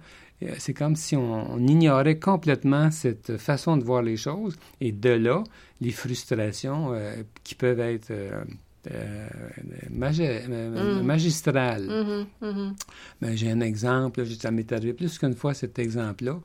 c'est 0.57 0.74
comme 0.74 0.95
si 0.95 1.15
on, 1.15 1.53
on 1.53 1.67
ignorait 1.67 2.17
complètement 2.19 2.89
cette 2.91 3.38
façon 3.38 3.77
de 3.77 3.83
voir 3.83 4.01
les 4.01 4.17
choses. 4.17 4.57
Et 4.79 4.91
de 4.91 5.10
là, 5.12 5.43
les 5.81 5.91
frustrations 5.91 6.93
euh, 6.93 7.15
qui 7.43 7.55
peuvent 7.55 7.79
être 7.79 8.12
euh, 8.12 8.43
euh, 8.91 9.27
magi- 9.91 10.24
euh, 10.25 11.01
Mm. 11.01 11.05
magistrales. 11.05 11.88
Mhm. 11.88 12.25
Mhm. 12.50 12.75
Ben, 13.21 13.36
J'ai 13.38 13.51
un 13.51 13.60
exemple, 13.62 14.21
là, 14.21 14.25
ça 14.39 14.51
m'est 14.51 14.71
arrivé 14.71 14.93
plus 14.93 15.17
qu'une 15.19 15.36
fois 15.36 15.53
cet 15.53 15.77
exemple-là. 15.79 16.39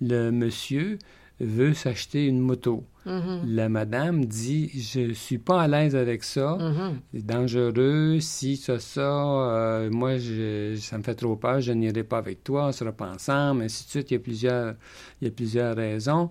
Le 0.00 0.30
monsieur 0.30 0.98
veut 1.40 1.72
s'acheter 1.74 2.26
une 2.26 2.40
moto. 2.40 2.84
Mhm. 3.06 3.42
La 3.46 3.68
madame 3.68 4.24
dit 4.24 4.70
Je 4.74 5.12
suis 5.12 5.38
pas 5.38 5.62
à 5.62 5.68
l'aise 5.68 5.94
avec 5.96 6.24
ça, 6.24 6.56
Mhm. 6.60 7.00
c'est 7.14 7.24
dangereux, 7.26 8.18
si 8.20 8.56
ça, 8.56 8.78
ça, 8.78 9.00
euh, 9.00 9.90
moi, 9.90 10.18
je, 10.18 10.76
ça 10.80 10.98
me 10.98 11.02
fait 11.02 11.14
trop 11.14 11.36
peur, 11.36 11.60
je 11.60 11.72
n'irai 11.72 12.02
pas 12.04 12.18
avec 12.18 12.42
toi, 12.44 12.66
on 12.68 12.72
sera 12.72 12.92
pas 12.92 13.10
ensemble, 13.12 13.62
ainsi 13.62 13.84
de 13.84 13.90
suite. 13.90 14.10
Il 14.10 14.14
y 14.14 14.16
a 14.16 14.20
plusieurs, 14.20 14.74
il 15.20 15.24
y 15.26 15.28
a 15.28 15.30
plusieurs 15.32 15.76
raisons. 15.76 16.30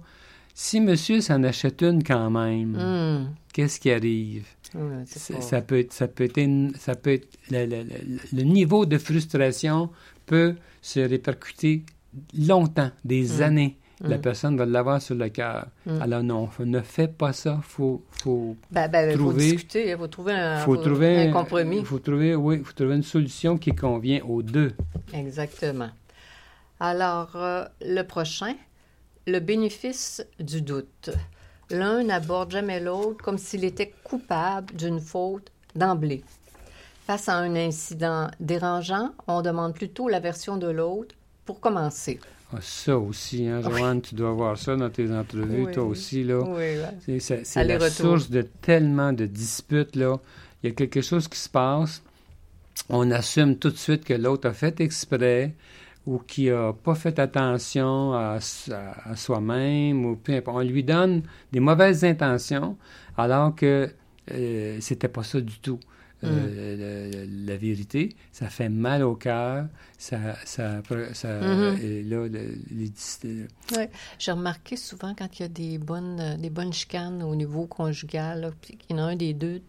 Si 0.53 0.79
monsieur 0.81 1.21
s'en 1.21 1.43
achète 1.43 1.81
une 1.83 2.03
quand 2.03 2.29
même, 2.29 2.71
Mhm. 2.77 3.27
qu'est-ce 3.53 3.79
qui 3.79 3.89
arrive? 3.91 4.45
Ça, 5.05 5.61
peut 5.61 5.79
être, 5.79 5.93
ça 5.93 6.07
peut 6.07 6.25
être, 6.25 6.37
une- 6.37 6.73
ça 6.77 6.93
peut 6.95 7.13
être 7.13 7.27
le, 7.49 7.65
le- 7.65 7.83
le- 7.83 8.19
le 8.33 8.43
niveau 8.43 8.85
de 8.85 8.97
frustration 8.97 9.89
peut 10.25 10.55
se 10.81 10.99
répercuter 10.99 11.85
longtemps, 12.37 12.91
des 13.05 13.41
Mm. 13.99 14.09
La 14.09 14.17
Mm. 14.17 14.21
personne 14.21 14.57
va 14.57 14.65
l'avoir 14.65 15.01
sur 15.01 15.15
le 15.15 15.27
cœur. 15.29 15.67
Mm. 15.87 16.01
Alors 16.01 16.21
non, 16.23 16.47
faut- 16.47 16.65
ne 16.65 16.81
fais 16.81 17.07
pas 17.07 17.33
ça. 17.33 17.59
Faut, 17.63 18.03
faut, 18.11 18.55
Ben, 18.71 18.87
ben, 18.89 19.11
faut 19.11 19.17
trouver- 19.17 19.51
discuter, 19.51 19.89
il 19.89 19.97
faut 19.97 20.07
trouver 20.07 20.33
un, 20.33 20.57
faut 20.59 20.75
faut- 20.75 20.81
trouver 20.83 21.27
un 21.27 21.31
compromis. 21.31 21.83
Faut 21.83 21.97
trouver, 21.99 22.35
oui, 22.35 22.61
faut 22.63 22.73
trouver 22.73 22.95
une 22.95 23.03
solution 23.03 23.57
qui 23.57 23.71
convient 23.73 24.21
aux 24.23 24.43
deux. 24.43 24.73
Exactement. 25.13 25.89
Alors, 26.79 27.31
euh, 27.35 27.65
le 27.81 28.03
prochain, 28.03 28.53
le 29.25 29.39
bénéfice 29.39 30.23
du 30.39 30.61
doute. 30.61 31.09
L'un 31.71 32.03
n'aborde 32.03 32.51
jamais 32.51 32.79
l'autre 32.79 33.23
comme 33.23 33.37
s'il 33.37 33.63
était 33.65 33.93
coupable 34.03 34.73
d'une 34.75 34.99
faute 34.99 35.51
d'emblée. 35.75 36.23
Face 37.07 37.27
à 37.29 37.35
un 37.35 37.55
incident 37.55 38.27
dérangeant, 38.39 39.11
on 39.27 39.41
demande 39.41 39.73
plutôt 39.73 40.07
la 40.07 40.19
version 40.19 40.57
de 40.57 40.67
l'autre 40.67 41.15
pour 41.45 41.59
commencer. 41.59 42.19
Ah, 42.53 42.59
ça 42.61 42.97
aussi, 42.97 43.45
hein, 43.45 43.61
Joanne, 43.61 44.01
tu 44.01 44.15
dois 44.15 44.31
voir 44.31 44.57
ça 44.57 44.75
dans 44.77 44.89
tes 44.89 45.11
entrevues, 45.11 45.65
Oui. 45.65 45.71
toi 45.73 45.83
aussi, 45.83 46.23
là. 46.23 46.39
Oui. 46.39 47.19
C'est, 47.19 47.45
c'est- 47.45 47.63
la 47.65 47.89
source 47.89 48.29
de 48.29 48.41
tellement 48.41 49.11
de 49.11 49.25
disputes, 49.25 49.95
là. 49.97 50.17
Il 50.63 50.69
y 50.69 50.71
a 50.71 50.75
quelque 50.75 51.01
chose 51.01 51.27
qui 51.27 51.37
se 51.37 51.49
passe, 51.49 52.01
on 52.89 53.11
assume 53.11 53.57
tout 53.57 53.69
de 53.69 53.75
suite 53.77 54.05
que 54.05 54.13
l'autre 54.13 54.47
a 54.47 54.53
fait 54.53 54.79
exprès 54.79 55.53
ou 56.05 56.19
qui 56.19 56.49
a 56.49 56.71
pas 56.71 56.95
fait 56.95 57.19
attention 57.19 58.13
à, 58.13 58.37
s- 58.37 58.71
à- 58.73 59.11
à 59.11 59.15
soi-même, 59.17 60.05
ou. 60.05 60.17
On 60.47 60.61
lui 60.61 60.83
donne 60.83 61.23
des 61.51 61.59
mauvaises 61.59 62.05
intentions, 62.05 62.77
alors 63.17 63.53
que 63.55 63.89
euh, 64.31 64.77
c'était 64.79 65.09
pas 65.09 65.23
ça 65.23 65.41
du 65.41 65.59
tout. 65.59 65.79
Euh, 66.23 67.11
le- 67.25 67.45
la 67.45 67.57
vérité, 67.57 68.15
ça 68.31 68.47
fait 68.49 68.69
mal 68.69 69.03
au 69.03 69.15
cœur, 69.15 69.67
ça, 69.99 70.17
ça, 70.45 70.81
ça- 71.13 71.39
Mhm. 71.41 71.77
et 71.79 72.01
là, 72.03 72.27
le- 72.27 72.57
les 72.71 72.89
dis- 72.89 73.45
J'ai 74.17 74.31
remarqué 74.31 74.77
souvent 74.77 75.13
quand 75.15 75.37
il 75.39 75.43
y 75.43 75.45
a 75.45 75.47
des 75.47 75.77
bonnes, 75.77 76.19
euh, 76.19 76.37
des 76.37 76.49
bonnes 76.49 76.73
chicanes 76.73 77.21
au 77.21 77.35
niveau 77.35 77.67
conjugal, 77.67 78.41
là, 78.41 78.49
puis 78.61 78.77
qu'il 78.77 78.95
y 78.95 78.99
en 78.99 79.03
a 79.03 79.11
un 79.11 79.15
des 79.15 79.33
deux 79.35 79.61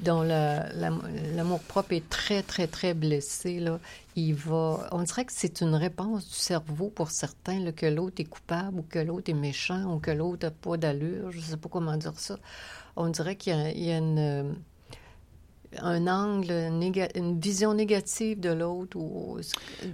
dont 0.00 0.22
la- 0.22 0.70
la- 0.74 0.92
l'amour-propre 1.34 1.92
est 1.94 2.08
très, 2.08 2.42
très, 2.42 2.66
très 2.66 2.92
blessé, 2.94 3.58
là, 3.58 3.80
il 4.14 4.34
va... 4.34 4.88
On 4.92 5.02
dirait 5.02 5.24
que 5.24 5.32
c'est 5.34 5.60
une 5.62 5.74
réponse 5.74 6.28
du 6.28 6.34
cerveau 6.34 6.88
pour 6.94 7.10
certains, 7.10 7.58
là, 7.60 7.72
que 7.72 7.86
l'autre 7.86 8.20
est 8.20 8.24
coupable 8.24 8.78
ou 8.80 8.82
que 8.82 8.98
l'autre 8.98 9.30
est 9.30 9.34
méchant 9.34 9.94
ou 9.94 9.98
que 9.98 10.10
l'autre 10.12 10.46
n'a 10.46 10.50
pas 10.52 10.76
d'allure, 10.76 11.32
je 11.32 11.38
ne 11.38 11.42
sais 11.42 11.56
pas 11.56 11.68
comment 11.68 11.96
dire 11.96 12.12
ça. 12.18 12.38
On 12.94 13.08
dirait 13.08 13.36
qu'il 13.36 13.54
y 13.74 13.86
y 13.86 13.90
a 13.92 13.98
une... 13.98 14.54
un 15.78 16.06
angle, 16.06 16.50
une 17.14 17.40
vision 17.40 17.74
négative 17.74 18.40
de 18.40 18.50
l'autre 18.50 18.96
ou 18.96 19.38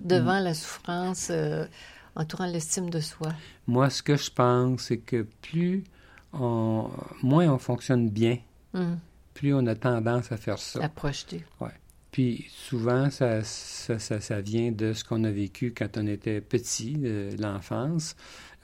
devant 0.05 0.39
la 0.41 0.55
souffrance 0.55 1.29
euh, 1.31 1.67
entourant 2.15 2.47
l'estime 2.47 2.91
de 2.91 3.01
soi? 3.01 3.33
Moi, 3.67 3.91
ce 3.91 4.03
que 4.03 4.17
je 4.17 4.31
pense, 4.31 4.83
c'est 4.83 4.99
que 4.99 5.27
plus 5.43 5.85
on, 6.33 6.89
moins 7.23 7.49
on 7.53 7.59
fonctionne 7.59 8.09
bien, 8.11 8.39
Hum, 8.75 8.99
plus 9.35 9.55
on 9.55 9.67
a 9.67 9.75
tendance 9.77 10.33
à 10.33 10.37
faire 10.37 10.59
ça. 10.59 10.83
à 10.85 10.89
projeter. 10.89 11.45
Puis 12.11 12.47
souvent, 12.49 13.11
ça, 13.11 13.43
ça, 13.43 13.99
ça, 13.99 14.21
ça 14.21 14.41
vient 14.41 14.71
de 14.73 14.93
ce 14.93 15.03
qu'on 15.05 15.25
a 15.25 15.31
vécu 15.31 15.73
quand 15.77 15.97
on 15.97 16.07
était 16.07 16.41
petit, 16.41 16.97
euh, 17.05 17.33
l'enfance. 17.39 18.15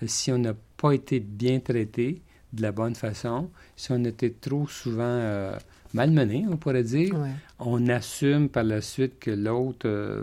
Euh, 0.03 0.07
Si 0.09 0.31
on 0.31 0.39
n'a 0.39 0.55
pas 0.77 0.93
été 0.93 1.19
bien 1.21 1.59
traité 1.61 2.23
de 2.53 2.63
la 2.63 2.73
bonne 2.73 2.95
façon, 2.95 3.49
si 3.77 3.93
on 3.93 4.05
était 4.05 4.31
trop 4.41 4.67
souvent 4.69 5.03
euh, 5.05 5.57
malmené, 5.95 6.47
on 6.51 6.57
pourrait 6.57 6.83
dire, 6.83 7.15
Ouais. 7.15 7.31
on 7.61 7.87
assume 7.89 8.49
par 8.49 8.65
la 8.65 8.81
suite 8.81 9.19
que 9.21 9.31
l'autre, 9.31 9.87
euh, 9.87 10.23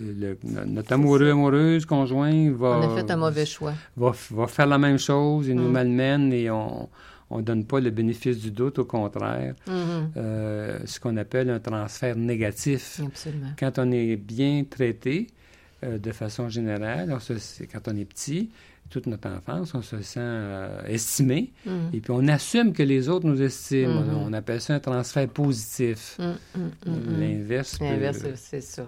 euh, 0.00 0.34
notre 0.66 0.92
amoureux, 0.92 1.30
amoureuse, 1.30 1.86
conjoint, 1.86 2.50
va, 2.52 2.80
On 2.82 2.92
a 2.92 2.96
fait 3.02 3.10
un 3.10 3.16
mauvais 3.16 3.46
choix. 3.46 3.74
va, 3.96 4.10
f- 4.10 4.34
va 4.34 4.46
faire 4.46 4.66
la 4.66 4.78
même 4.78 4.98
chose, 4.98 5.48
il 5.48 5.54
nous 5.54 5.68
Mm. 5.68 5.72
malmène 5.72 6.32
et 6.32 6.50
on 6.50 6.88
ne 7.30 7.42
donne 7.42 7.64
pas 7.64 7.80
le 7.80 7.90
bénéfice 7.90 8.38
du 8.38 8.50
doute, 8.50 8.78
au 8.78 8.84
contraire. 8.84 9.54
Mhm. 9.66 10.10
Euh, 10.16 10.78
ce 10.84 11.00
qu'on 11.00 11.16
appelle 11.16 11.50
un 11.50 11.58
transfert 11.60 12.16
négatif. 12.16 13.00
Absolument. 13.04 13.48
Quand 13.58 13.78
on 13.78 13.90
est 13.92 14.16
bien 14.16 14.64
traité, 14.68 15.26
de 15.82 16.12
façon 16.12 16.48
générale, 16.48 17.14
quand 17.72 17.88
on 17.88 17.96
est 17.96 18.04
petit, 18.06 18.48
toute 18.90 19.06
notre 19.06 19.28
enfance, 19.28 19.74
on 19.74 19.82
se 19.82 20.00
sent 20.02 20.20
euh, 20.20 20.82
estimé 20.86 21.52
Mhm. 21.66 21.90
et 21.92 22.00
puis 22.00 22.10
on 22.12 22.28
assume 22.28 22.72
que 22.72 22.82
les 22.82 23.08
autres 23.08 23.26
nous 23.26 23.40
estiment. 23.42 24.02
Mhm. 24.02 24.16
On 24.26 24.32
appelle 24.32 24.60
ça 24.60 24.74
un 24.74 24.80
transfert 24.80 25.28
positif. 25.28 26.16
Mhm, 26.18 26.70
mhm. 26.86 27.20
L'inverse. 27.20 27.78
peut- 27.78 27.84
L'inverse, 27.84 28.18
c'est 28.36 28.60
ça. 28.60 28.86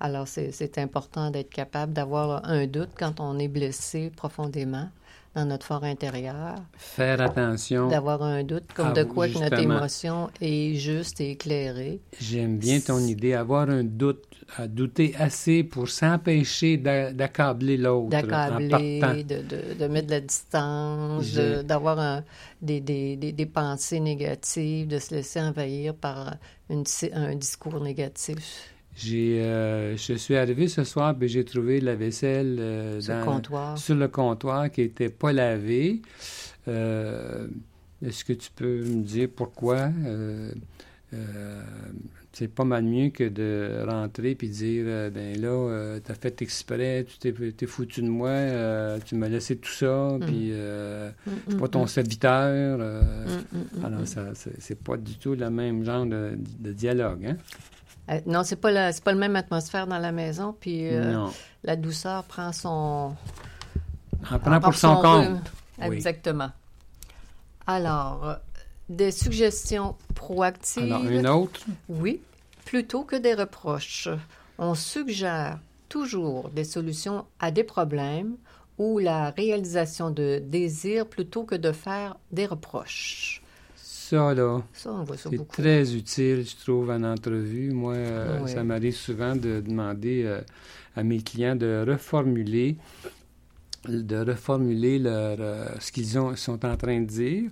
Alors, 0.00 0.26
c'est 0.26 0.50
c'est 0.52 0.78
important 0.78 1.30
d'être 1.30 1.50
capable 1.50 1.92
d'avoir 1.92 2.44
un 2.48 2.66
doute 2.66 2.90
quand 2.98 3.20
on 3.20 3.38
est 3.38 3.48
blessé 3.48 4.10
profondément 4.14 4.88
dans 5.34 5.46
notre 5.46 5.66
fort 5.66 5.84
intérieur, 5.84 6.56
Faire 6.76 7.20
attention. 7.22 7.88
d'avoir 7.88 8.22
un 8.22 8.44
doute 8.44 8.72
comme 8.74 8.88
Ah 8.90 8.92
de 8.92 9.04
quoi 9.04 9.28
que 9.28 9.38
notre 9.38 9.58
émotion 9.58 10.28
est 10.40 10.74
juste 10.74 11.20
et 11.22 11.30
éclairée. 11.30 12.00
J'aime 12.20 12.58
bien 12.58 12.80
ton 12.80 12.98
idée, 12.98 13.32
avoir 13.32 13.70
un 13.70 13.82
doute, 13.84 14.24
à 14.58 14.68
douter 14.68 15.14
assez 15.18 15.64
pour 15.64 15.88
s'empêcher 15.88 16.76
d'a- 16.76 17.12
d'accabler 17.12 17.78
l'autre 17.78 18.10
d'accabler, 18.10 19.24
de, 19.24 19.36
de, 19.42 19.74
de 19.78 19.86
mettre 19.86 20.08
de 20.08 20.12
la 20.12 20.20
distance, 20.20 21.32
de- 21.32 21.62
d'avoir 21.62 22.22
des, 22.60 22.80
des, 22.80 23.16
des, 23.16 23.32
des 23.32 23.46
pensées 23.46 24.00
négatives, 24.00 24.88
de 24.88 24.98
se 24.98 25.14
laisser 25.14 25.40
envahir 25.40 25.94
par 25.94 26.34
une, 26.68 26.84
un 27.14 27.34
discours 27.36 27.80
négatif 27.80 28.68
J'ai, 28.96 29.40
euh, 29.42 29.96
je 29.96 30.12
suis 30.14 30.36
arrivé 30.36 30.68
ce 30.68 30.84
soir 30.84 31.14
et 31.20 31.28
j'ai 31.28 31.44
trouvé 31.44 31.80
la 31.80 31.94
vaisselle 31.94 32.58
euh, 32.60 33.00
sur 33.00 33.14
le 33.16 33.24
comptoir. 33.24 33.78
sur 33.78 33.94
le 33.94 34.08
comptoir 34.08 34.70
qui 34.70 34.82
n'était 34.82 35.08
pas 35.08 35.32
lavée. 35.32 36.02
Euh, 36.68 37.46
Est-ce 38.04 38.24
que 38.24 38.34
tu 38.34 38.50
peux 38.54 38.82
me 38.84 39.02
dire 39.02 39.28
pourquoi? 39.34 39.88
C'est 42.34 42.48
pas 42.48 42.64
mal 42.64 42.84
mieux 42.84 43.10
que 43.10 43.28
de 43.28 43.84
rentrer 43.86 44.34
puis 44.34 44.48
dire 44.48 44.86
ben 45.12 45.38
là, 45.38 45.98
t'as 46.02 46.14
fait 46.14 46.40
exprès, 46.40 47.04
tu 47.06 47.18
t'es, 47.52 47.66
foutu 47.66 48.00
de 48.00 48.08
moi, 48.08 48.98
tu 49.04 49.16
m'as 49.16 49.28
laissé 49.28 49.56
tout 49.56 49.70
ça, 49.70 50.16
puis 50.26 50.50
Mm, 50.52 51.30
je 51.46 51.50
suis 51.50 51.56
mm, 51.56 51.60
pas 51.60 51.68
ton 51.68 51.84
mm, 51.84 51.88
serviteur. 51.88 52.78
mm, 52.78 53.56
mm, 53.56 53.80
mm, 53.80 53.84
alors, 53.84 54.00
mm. 54.00 54.06
ça, 54.06 54.24
c'est, 54.34 54.58
c'est 54.60 54.78
pas 54.82 54.96
du 54.96 55.14
tout 55.16 55.34
le 55.34 55.50
même 55.50 55.84
genre 55.84 56.06
de, 56.06 56.38
de 56.60 56.72
dialogue, 56.72 57.26
hein? 57.26 57.36
Euh, 58.10 58.20
non, 58.26 58.42
c'est 58.44 58.56
pas 58.56 58.70
la, 58.70 58.92
c'est 58.92 59.04
pas 59.04 59.12
le 59.12 59.18
même 59.18 59.36
atmosphère 59.36 59.86
dans 59.86 59.98
la 59.98 60.12
maison, 60.12 60.54
puis 60.58 60.88
euh, 60.88 61.26
la 61.62 61.76
douceur 61.76 62.24
prend 62.24 62.52
son 62.52 63.14
En 64.30 64.38
prenant 64.38 64.60
pour 64.60 64.70
prend 64.70 64.72
son 64.72 64.96
compte. 64.96 65.26
rhume. 65.26 65.40
Oui. 65.88 65.96
Exactement. 65.96 66.50
Alors, 67.66 68.28
euh, 68.28 68.34
des 68.88 69.12
suggestions 69.12 69.96
proactives? 70.14 70.82
Alors, 70.82 71.04
une 71.06 71.26
autre? 71.28 71.60
Oui, 71.88 72.20
plutôt 72.64 73.04
que 73.04 73.16
des 73.16 73.34
reproches. 73.34 74.08
On 74.58 74.74
suggère 74.74 75.58
toujours 75.88 76.48
des 76.50 76.64
solutions 76.64 77.24
à 77.38 77.50
des 77.50 77.64
problèmes 77.64 78.36
ou 78.78 78.98
la 78.98 79.30
réalisation 79.30 80.10
de 80.10 80.42
désirs 80.44 81.06
plutôt 81.06 81.44
que 81.44 81.54
de 81.54 81.70
faire 81.72 82.16
des 82.32 82.46
reproches. 82.46 83.41
Ça, 84.12 84.34
là, 84.34 84.60
Ça, 84.74 84.92
on 84.92 85.04
voit 85.04 85.16
ça 85.16 85.30
c'est 85.30 85.48
très 85.48 85.94
utile, 85.94 86.44
je 86.46 86.54
trouve, 86.62 86.90
en 86.90 87.02
entrevue. 87.02 87.70
Moi, 87.72 87.94
euh, 87.94 88.42
Ouais. 88.42 88.48
ça 88.50 88.62
m'arrive 88.62 88.94
souvent 88.94 89.34
de 89.34 89.62
demander 89.66 90.24
euh, 90.26 90.42
à 90.94 91.02
mes 91.02 91.22
clients 91.22 91.56
de 91.56 91.82
reformuler, 91.88 92.76
de 93.88 94.16
reformuler 94.18 94.98
leur, 94.98 95.38
euh, 95.40 95.64
ce 95.80 95.90
qu'ils 95.92 96.18
ont, 96.18 96.36
sont 96.36 96.62
en 96.66 96.76
train 96.76 97.00
de 97.00 97.06
dire. 97.06 97.44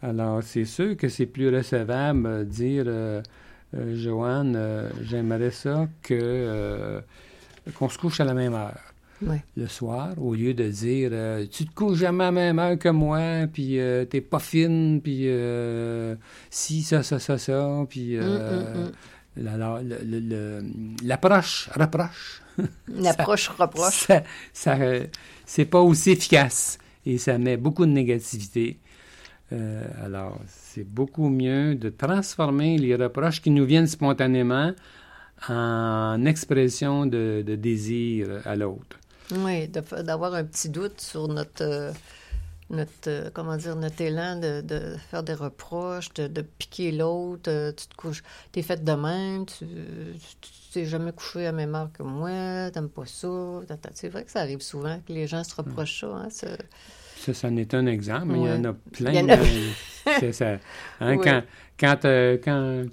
Alors, 0.00 0.44
c'est 0.44 0.64
sûr 0.64 0.96
que 0.96 1.08
c'est 1.08 1.26
plus 1.26 1.52
recevable 1.52 2.46
dire, 2.46 2.86
Joanne, 3.74 4.56
j'aimerais 5.02 5.50
ça 5.50 5.88
que 6.02 7.00
qu'on 7.74 7.88
se 7.88 7.98
couche 7.98 8.20
à 8.20 8.24
la 8.24 8.34
même 8.34 8.54
heure. 8.54 8.78
Ouais. 9.22 9.42
le 9.56 9.66
soir, 9.66 10.10
au 10.20 10.34
lieu 10.34 10.52
de 10.52 10.68
dire 10.68 11.08
euh, 11.12 11.46
tu 11.50 11.64
te 11.64 11.74
couches 11.74 11.98
jamais 11.98 12.24
à 12.24 12.26
la 12.26 12.32
même 12.32 12.58
heure 12.58 12.78
que 12.78 12.90
moi, 12.90 13.46
puis 13.52 13.78
euh, 13.80 14.04
t'es 14.04 14.20
pas 14.20 14.38
fine, 14.38 15.00
puis 15.02 15.22
euh, 15.28 16.14
si, 16.50 16.82
ça, 16.82 17.02
ça, 17.02 17.18
ça, 17.18 17.38
ça, 17.38 17.84
puis 17.88 18.16
euh, 18.16 18.88
le- 19.36 19.82
le- 20.04 20.20
le- 20.20 20.62
l'approche, 21.02 21.70
reproche, 21.74 22.42
L'approche 22.88 23.48
reproche. 23.48 24.06
ça, 24.06 24.22
ça, 24.52 24.76
c'est 25.46 25.64
pas 25.66 25.80
aussi 25.80 26.10
efficace 26.10 26.78
et 27.06 27.16
ça 27.18 27.38
met 27.38 27.56
beaucoup 27.56 27.86
de 27.86 27.92
négativité. 27.92 28.78
Euh, 29.52 29.82
alors, 30.04 30.40
c'est 30.48 30.84
beaucoup 30.84 31.28
mieux 31.28 31.74
de 31.74 31.88
transformer 31.88 32.76
les 32.78 32.96
reproches 32.96 33.40
qui 33.40 33.50
nous 33.50 33.64
viennent 33.64 33.86
spontanément 33.86 34.72
en 35.48 36.24
expression 36.24 37.06
de, 37.06 37.42
de 37.46 37.54
désir 37.56 38.40
à 38.44 38.56
l'autre. 38.56 38.98
Oui, 39.32 39.68
d'avoir 39.68 40.34
un 40.34 40.44
petit 40.44 40.68
doute 40.68 41.00
sur 41.00 41.26
notre, 41.28 41.62
euh, 41.62 41.92
notre 42.70 42.90
euh, 43.08 43.30
comment 43.32 43.56
dire, 43.56 43.74
notre 43.76 44.00
élan 44.00 44.38
de, 44.38 44.60
de 44.60 44.96
faire 45.10 45.22
des 45.22 45.34
reproches, 45.34 46.12
de, 46.14 46.26
de 46.28 46.42
piquer 46.42 46.92
l'autre. 46.92 47.50
euh, 47.50 47.72
tu 47.72 47.86
te 47.88 47.94
couches, 47.96 48.22
t'es 48.52 48.62
faite 48.62 48.84
de 48.84 48.92
même, 48.92 49.46
tu, 49.46 49.66
t'es 50.72 50.84
jamais 50.86 51.12
couché 51.12 51.46
à 51.46 51.52
même 51.52 51.74
heure 51.74 51.90
que 51.92 52.02
moi, 52.04 52.70
t'aimes 52.70 52.88
pas 52.88 53.06
ça. 53.06 53.28
C'est 53.94 54.08
vrai 54.08 54.24
que 54.24 54.30
ça 54.30 54.40
arrive 54.40 54.60
souvent 54.60 55.00
que 55.06 55.12
les 55.12 55.26
gens 55.26 55.42
se 55.42 55.54
reprochent 55.56 56.00
ça. 56.00 56.06
Hein, 56.06 56.28
ce- 56.30 56.46
Ça, 57.18 57.34
ça 57.34 57.50
n'est 57.50 57.74
un 57.74 57.86
exemple, 57.86 58.26
mais 58.26 58.38
il 58.40 58.44
y 58.46 58.52
en 58.52 58.64
a 58.64 58.72
plein. 58.92 59.10
Il 59.10 59.16
y 59.16 59.22
en 59.22 59.28
a- 59.28 59.34
hein. 59.34 60.30
Ça. 60.32 60.58
Hein. 61.00 61.16
Quand, 61.18 61.42
quand, 61.80 62.04
euh, 62.04 62.38
quand, 62.44 62.84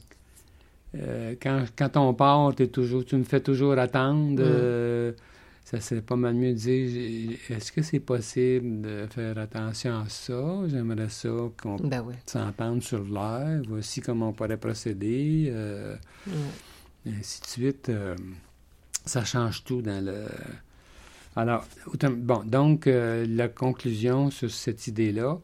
euh, 0.95 1.35
quand, 1.41 1.65
quand 1.77 1.97
on 1.97 2.13
part, 2.15 2.55
toujours, 2.71 3.05
tu 3.05 3.15
me 3.17 3.23
fais 3.23 3.39
toujours 3.39 3.77
attendre. 3.77 4.31
Mm. 4.41 4.47
euh, 4.47 5.11
ça 5.65 5.79
serait 5.79 6.01
pas 6.01 6.15
mal 6.17 6.35
mieux 6.35 6.51
de 6.53 6.57
dire 6.57 7.37
est-ce 7.49 7.71
que 7.71 7.81
c'est 7.81 7.99
possible 8.01 8.81
de 8.81 9.07
faire 9.09 9.37
attention 9.37 9.99
à 10.01 10.09
ça? 10.09 10.43
J'aimerais 10.67 11.09
ça 11.09 11.29
qu'on 11.61 11.75
Ben 11.77 12.03
oui. 12.05 12.15
s'entende 12.25 12.81
sur 12.83 13.03
l'heure. 13.03 13.61
Voici 13.67 14.01
comment 14.01 14.29
on 14.29 14.33
pourrait 14.33 14.57
procéder. 14.57 15.47
euh, 15.49 15.95
et 17.05 17.09
ainsi 17.19 17.41
de 17.41 17.47
suite. 17.47 17.89
euh, 17.89 18.15
ça 19.05 19.23
change 19.25 19.63
tout 19.63 19.81
dans 19.81 20.03
le. 20.03 20.25
Alors, 21.35 21.65
bon, 22.17 22.43
donc, 22.45 22.85
euh, 22.87 23.25
la 23.27 23.47
conclusion 23.47 24.29
sur 24.29 24.51
cette 24.51 24.85
idée-là, 24.87 25.39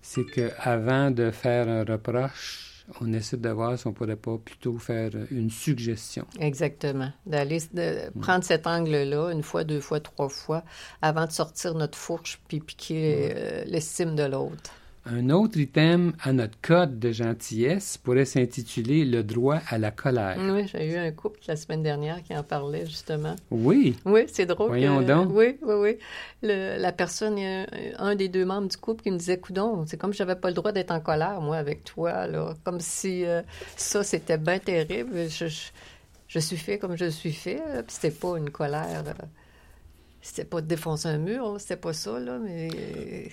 c'est 0.00 0.24
qu'avant 0.24 1.10
de 1.10 1.30
faire 1.30 1.68
un 1.68 1.84
reproche, 1.84 2.71
on 3.00 3.12
essaie 3.12 3.36
de 3.36 3.48
voir 3.48 3.78
si 3.78 3.86
on 3.86 3.92
pourrait 3.92 4.16
pas 4.16 4.38
plutôt 4.38 4.78
faire 4.78 5.10
une 5.30 5.50
suggestion. 5.50 6.26
Exactement. 6.38 7.10
D'aller 7.26 7.60
de 7.72 8.10
prendre 8.20 8.44
cet 8.44 8.66
angle-là 8.66 9.30
une 9.30 9.42
fois, 9.42 9.64
deux 9.64 9.80
fois, 9.80 10.00
trois 10.00 10.28
fois 10.28 10.64
avant 11.00 11.26
de 11.26 11.32
sortir 11.32 11.74
notre 11.74 11.98
fourche 11.98 12.40
puis 12.48 12.60
piquer 12.60 13.32
euh, 13.34 13.64
l'estime 13.66 14.14
de 14.14 14.24
l'autre. 14.24 14.72
Un 15.04 15.30
autre 15.30 15.58
item 15.58 16.12
à 16.22 16.32
notre 16.32 16.60
code 16.60 17.00
de 17.00 17.10
gentillesse 17.10 17.98
pourrait 17.98 18.24
s'intituler 18.24 19.04
le 19.04 19.24
droit 19.24 19.58
à 19.68 19.76
la 19.76 19.90
colère. 19.90 20.36
Oui, 20.38 20.68
j'ai 20.72 20.92
eu 20.92 20.96
un 20.96 21.10
couple 21.10 21.40
la 21.48 21.56
semaine 21.56 21.82
dernière 21.82 22.22
qui 22.22 22.36
en 22.36 22.44
parlait 22.44 22.86
justement. 22.86 23.34
Oui, 23.50 23.96
Oui, 24.04 24.26
c'est 24.32 24.46
drôle. 24.46 24.68
Voyons 24.68 25.00
que- 25.00 25.04
donc. 25.04 25.28
Oui, 25.32 25.58
oui, 25.62 25.74
oui. 25.74 25.98
Le- 26.42 26.80
la 26.80 26.92
personne, 26.92 27.36
un, 27.98 28.14
des 28.14 28.28
deux 28.28 28.44
membres 28.44 28.68
du 28.68 28.76
couple 28.76 29.02
qui 29.02 29.10
me 29.10 29.18
disait 29.18 29.38
Coudon, 29.38 29.84
c'est 29.88 29.96
comme 29.96 30.12
si 30.12 30.18
j'avais 30.18 30.36
pas 30.36 30.48
le 30.48 30.54
droit 30.54 30.70
d'être 30.70 30.92
en 30.92 31.00
colère, 31.00 31.40
moi, 31.40 31.56
avec 31.56 31.82
toi. 31.82 32.28
Là. 32.28 32.54
Comme 32.62 32.78
si 32.78 33.24
euh, 33.24 33.42
ça, 33.76 34.04
c'était 34.04 34.38
bien 34.38 34.60
terrible. 34.60 35.28
Je, 35.28 35.48
je, 35.48 35.62
je 36.28 36.38
suis 36.38 36.56
fait 36.56 36.78
comme 36.78 36.96
je 36.96 37.06
suis 37.10 37.32
fait. 37.32 37.60
Puis 37.86 37.96
c'était 38.00 38.12
pas 38.16 38.36
une 38.38 38.50
colère. 38.50 39.02
euh, 39.06 39.12
c'était 40.22 40.44
pas 40.44 40.60
de 40.60 40.66
défoncer 40.66 41.08
un 41.08 41.18
mur, 41.18 41.56
c'était 41.58 41.76
pas 41.76 41.92
ça, 41.92 42.18
là, 42.18 42.38
mais 42.38 42.68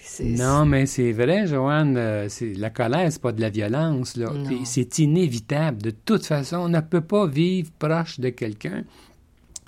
c'est. 0.01 0.23
Non, 0.23 0.65
mais 0.65 0.85
c'est 0.85 1.11
vrai, 1.11 1.47
Joanne. 1.47 1.95
euh, 1.95 2.27
c'est, 2.29 2.53
la 2.53 2.71
colère, 2.71 3.11
c'est 3.11 3.21
pas 3.21 3.31
de 3.31 3.41
la 3.41 3.49
violence. 3.49 4.17
Là. 4.17 4.31
C'est 4.65 4.99
inévitable. 4.99 5.81
De 5.81 5.91
toute 5.91 6.25
façon, 6.25 6.57
on 6.57 6.69
ne 6.69 6.81
peut 6.81 7.01
pas 7.01 7.27
vivre 7.27 7.71
proche 7.77 8.19
de 8.19 8.29
quelqu'un 8.29 8.83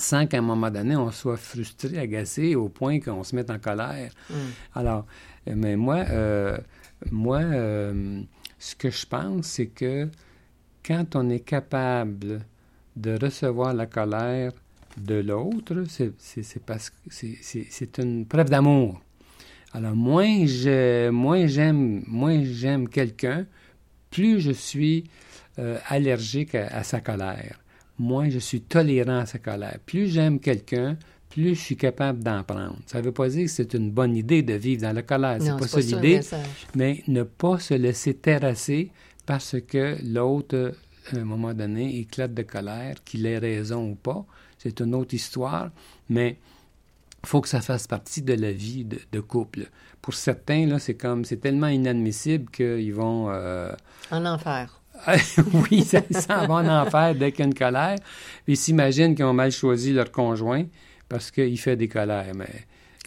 sans 0.02 0.26
qu'à 0.28 0.40
un 0.40 0.42
moment 0.42 0.72
donné, 0.72 0.96
on 0.96 1.12
soit 1.12 1.38
frustré, 1.38 1.98
agacé, 1.98 2.56
au 2.56 2.70
point 2.70 3.00
qu'on 3.00 3.24
se 3.24 3.36
mette 3.36 3.50
en 3.50 3.60
colère. 3.60 4.12
Mm. 4.30 4.34
Alors, 4.76 5.06
euh, 5.48 5.54
mais 5.56 5.76
moi, 5.76 6.04
euh, 6.10 6.58
moi 7.12 7.40
euh, 7.40 8.22
ce 8.60 8.76
que 8.76 8.90
je 8.90 9.06
pense, 9.06 9.46
c'est 9.46 9.68
que 9.68 10.10
quand 10.84 11.16
on 11.16 11.30
est 11.30 11.42
capable 11.42 12.42
de 12.96 13.18
recevoir 13.22 13.74
la 13.74 13.86
colère 13.86 14.52
de 14.98 15.16
l'autre, 15.16 15.84
c'est, 15.88 16.60
parce 16.66 16.92
une 17.98 18.26
preuve 18.26 18.50
d'amour. 18.50 19.02
Alors, 19.74 19.96
moins, 19.96 20.46
je, 20.46 21.10
moins, 21.10 21.48
j'aime, 21.48 22.04
moins 22.08 22.44
j'aime 22.44 22.90
quelqu'un, 22.90 23.46
plus 24.10 24.42
je 24.42 24.52
suis 24.52 25.06
euh, 25.60 25.78
allergique 25.88 26.56
à, 26.56 26.68
à 26.68 26.84
sa 26.84 27.00
colère. 27.00 27.60
Moins 27.98 28.30
je 28.30 28.40
suis 28.40 28.62
tolérant 28.62 29.20
à 29.20 29.26
sa 29.26 29.40
colère. 29.40 29.78
Plus 29.86 30.08
j'aime 30.08 30.40
quelqu'un, 30.40 30.98
plus 31.30 31.56
je 31.56 31.62
suis 31.62 31.78
capable 31.78 32.22
d'en 32.22 32.44
prendre. 32.44 32.78
Ça 32.86 33.00
ne 33.00 33.06
veut 33.06 33.12
pas 33.12 33.30
dire 33.30 33.46
que 33.46 33.52
c'est 33.52 33.74
une 33.74 33.92
bonne 33.92 34.16
idée 34.16 34.44
de 34.44 34.54
vivre 34.54 34.82
dans 34.82 34.94
la 34.94 35.02
colère. 35.02 35.38
C'est 35.40 35.58
pas 35.58 35.68
c'est 35.68 35.82
ça 35.82 35.96
l'idée. 35.96 36.20
Mais 36.76 37.04
ne 37.08 37.24
pas 37.24 37.60
se 37.60 37.74
laisser 37.74 38.14
terrasser 38.14 38.92
parce 39.26 39.56
que 39.62 39.98
l'autre, 40.04 40.74
à 41.14 41.18
un 41.18 41.24
moment 41.24 41.54
donné, 41.54 42.00
éclate 42.00 42.34
de 42.34 42.44
colère, 42.44 42.96
qu'il 43.06 43.26
ait 43.26 43.38
raison 43.38 43.92
ou 43.92 43.96
pas. 43.96 44.26
C'est 44.62 44.80
une 44.80 44.94
autre 44.96 45.14
histoire, 45.14 45.70
mais 46.10 46.38
il 47.24 47.28
faut 47.28 47.42
que 47.42 47.48
ça 47.50 47.62
fasse 47.62 47.88
partie 47.88 48.22
de 48.22 48.34
la 48.34 48.52
vie 48.52 48.84
de, 48.86 49.00
de 49.12 49.20
couple. 49.20 49.70
Pour 50.02 50.14
certains, 50.14 50.66
là, 50.68 50.78
c'est 50.80 50.94
comme 50.96 51.26
c'est 51.26 51.38
tellement 51.38 51.68
inadmissible 51.68 52.50
qu'ils 52.52 52.94
vont 52.94 53.30
euh, 53.30 53.72
En 54.12 54.26
enfer. 54.26 54.80
oui, 55.72 55.84
ça, 55.84 56.02
ça 56.12 56.46
va 56.46 56.54
en 56.56 56.68
enfer 56.68 57.16
dès 57.16 57.32
qu'il 57.32 57.40
y 57.40 57.44
a 57.44 57.46
une 57.48 57.56
colère. 57.56 57.96
Ils 58.48 58.58
s'imaginent 58.58 59.16
qu'ils 59.16 59.26
ont 59.26 59.34
mal 59.34 59.52
choisi 59.52 59.94
leur 59.94 60.12
conjoint 60.12 60.66
parce 61.10 61.32
qu'il 61.32 61.58
fait 61.60 61.76
des 61.76 61.88
colères. 61.88 62.34
Mais 62.36 62.50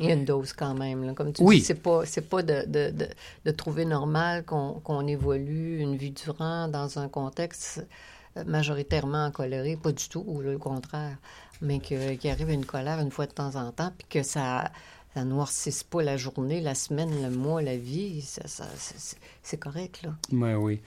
Il 0.00 0.06
y 0.06 0.10
a 0.10 0.14
une 0.14 0.24
dose 0.24 0.52
quand 0.52 0.74
même. 0.74 1.04
Là. 1.04 1.12
Comme 1.14 1.32
tu 1.32 1.42
Oui. 1.42 1.58
dis, 1.58 1.64
c'est 1.64 1.80
pas, 1.80 2.04
c'est 2.04 2.28
pas 2.28 2.42
de, 2.42 2.64
de, 2.66 2.90
de, 2.90 3.06
de 3.44 3.50
trouver 3.52 3.84
normal 3.84 4.44
qu'on, 4.44 4.80
qu'on 4.82 5.06
évolue 5.06 5.78
une 5.78 5.96
vie 5.96 6.10
durant 6.10 6.66
dans 6.66 6.98
un 6.98 7.08
contexte 7.08 7.86
majoritairement 8.46 9.30
coléré, 9.30 9.76
pas 9.76 9.92
du 9.92 10.08
tout, 10.08 10.24
ou 10.26 10.40
le 10.40 10.58
contraire, 10.58 11.16
mais 11.62 11.78
qu'il 11.80 12.30
arrive 12.30 12.50
une 12.50 12.66
colère 12.66 13.00
une 13.00 13.10
fois 13.10 13.26
de 13.26 13.32
temps 13.32 13.54
en 13.56 13.70
temps, 13.72 13.92
puis 13.96 14.06
que 14.08 14.22
ça 14.22 14.70
ça 15.14 15.24
noircisse 15.24 15.84
pas 15.84 16.02
la 16.02 16.16
journée, 16.16 16.60
la 16.60 16.74
semaine, 16.74 17.22
le 17.22 17.30
mois, 17.30 17.62
la 17.62 17.76
vie, 17.76 18.20
ça, 18.20 18.64
c'est, 19.42 19.56
correct, 19.58 20.02
là. 20.02 20.14
Ouais, 20.32 20.54
oui. 20.54 20.80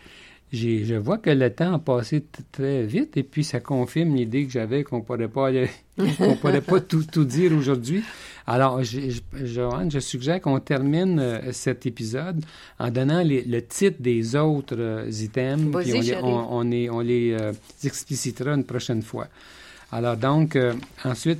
Je 0.54 0.96
vois 0.96 1.18
que 1.18 1.30
le 1.30 1.50
temps 1.54 1.74
a 1.74 1.80
passé 1.80 2.24
très 2.54 2.84
vite 2.86 3.18
et 3.18 3.24
puis 3.24 3.44
ça 3.44 3.60
confirme 3.60 4.16
l'idée 4.16 4.46
que 4.46 4.52
j'avais 4.52 4.86
qu'on 4.86 5.02
pourrait 5.02 5.28
pas 5.28 5.48
aller- 5.48 5.70
qu'on 6.18 6.38
pourrait 6.38 6.62
pas 6.62 6.80
tout, 6.80 7.04
tout 7.04 7.26
dire 7.26 7.52
aujourd'hui. 7.52 8.02
Alors, 8.46 8.82
je, 8.82 9.10
je- 9.10 9.46
Joanne, 9.46 9.92
je 9.92 10.00
suggère 10.00 10.40
qu'on 10.40 10.60
termine 10.62 11.20
euh, 11.20 11.52
cet 11.52 11.86
épisode 11.86 12.46
en 12.80 12.90
donnant 12.92 13.22
les- 13.22 13.44
le 13.44 13.62
titre 13.62 13.98
des 14.02 14.38
autres 14.38 14.78
euh, 14.80 15.10
items. 15.12 15.70
Puis 15.82 15.94
on 15.94 16.00
les, 16.02 16.16
on, 16.24 16.54
on 16.60 16.62
les, 16.62 16.90
on 16.90 17.00
les, 17.02 17.34
euh, 17.34 17.52
explicitera 17.84 18.52
une 18.54 18.64
prochaine 18.64 19.02
fois. 19.02 19.28
Alors 19.92 20.16
donc, 20.16 20.58
ensuite, 21.04 21.40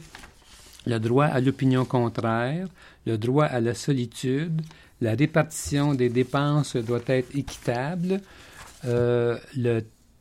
le 0.86 1.00
droit 1.00 1.26
à 1.26 1.40
l'opinion 1.40 1.86
contraire, 1.86 2.68
le 3.06 3.18
droit 3.18 3.46
à 3.46 3.62
la 3.62 3.74
solitude, 3.74 4.62
la 5.00 5.16
répartition 5.16 5.94
des 5.94 6.10
dépenses 6.10 6.76
doit 6.76 7.02
être 7.08 7.36
équitable, 7.38 8.20
euh, 8.86 9.38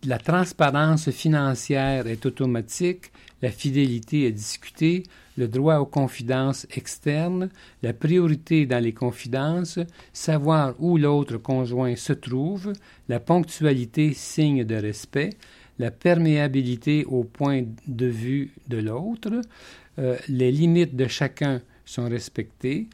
la 0.05 0.19
transparence 0.19 1.11
financière 1.11 2.07
est 2.07 2.27
automatique, 2.27 3.11
la 3.42 3.51
fidélité 3.51 4.27
est 4.27 4.33
discutée, 4.33 5.03
le 5.37 5.49
droit 5.49 5.77
aux 5.77 5.87
confidences 5.87 6.66
externes, 6.75 7.51
la 7.83 7.92
priorité 7.92 8.66
dans 8.66 8.83
les 8.83 8.95
confidences, 8.95 9.79
savoir 10.12 10.75
où 10.79 10.97
l'autre 10.97 11.37
conjoint 11.37 11.97
se 11.97 12.12
trouve, 12.12 12.73
la 13.09 13.21
ponctualité 13.21 14.14
signe 14.14 14.64
de 14.64 14.77
respect, 14.77 15.31
la 15.79 15.90
perméabilité 15.90 17.05
au 17.05 17.25
point 17.25 17.64
de 17.87 18.07
vue 18.07 18.53
de 18.69 18.79
l'autre, 18.79 19.42
euh, 19.99 20.16
les 20.29 20.51
limites 20.51 20.97
de 20.97 21.07
chacun 21.07 21.61
sont 21.85 22.09
respectées, 22.09 22.88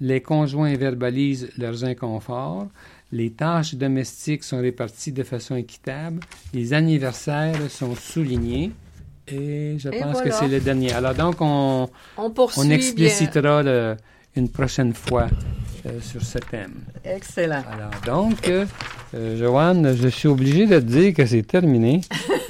Les 0.00 0.20
conjoints 0.20 0.76
verbalisent 0.76 1.50
leurs 1.56 1.84
inconforts. 1.84 2.68
Les 3.14 3.30
tâches 3.30 3.74
domestiques 3.76 4.42
sont 4.42 4.60
réparties 4.60 5.12
de 5.12 5.22
façon 5.22 5.54
équitable. 5.54 6.18
Les 6.52 6.72
anniversaires 6.74 7.54
sont 7.70 7.94
soulignés. 7.94 8.72
Et 9.28 9.76
je 9.78 9.88
Et 9.88 10.00
pense 10.00 10.14
voilà. 10.14 10.28
que 10.30 10.34
c'est 10.34 10.48
le 10.48 10.58
dernier. 10.58 10.92
Alors 10.92 11.14
donc, 11.14 11.36
on, 11.40 11.88
On 12.18 12.30
poursuit 12.30 12.60
on 12.62 12.70
explicitera 12.70 13.62
le- 13.62 13.96
une 14.36 14.48
prochaine 14.48 14.92
fois 14.92 15.28
euh, 15.86 16.00
sur 16.00 16.22
ce 16.22 16.38
thème. 16.38 16.74
Excellent. 17.04 17.62
Alors 17.72 17.92
donc, 18.04 18.48
euh, 18.48 18.66
euh, 19.14 19.38
Joanne, 19.38 19.94
je 19.96 20.08
suis 20.08 20.26
obligé 20.26 20.66
de 20.66 20.80
te 20.80 20.84
dire 20.84 21.14
que 21.14 21.24
c'est 21.24 21.44
terminé. 21.46 22.00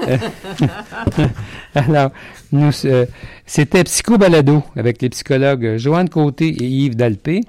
Alors, 1.75 2.11
nous, 2.53 2.71
euh, 2.87 3.07
c'était 3.47 3.85
Psycho 3.85 4.17
Balado 4.19 4.63
avec 4.77 5.03
les 5.03 5.11
psychologues 5.11 5.77
Joanne 5.77 6.09
Côté 6.09 6.49
et 6.49 6.65
Yves 6.67 6.97
Dalpé. 6.97 7.43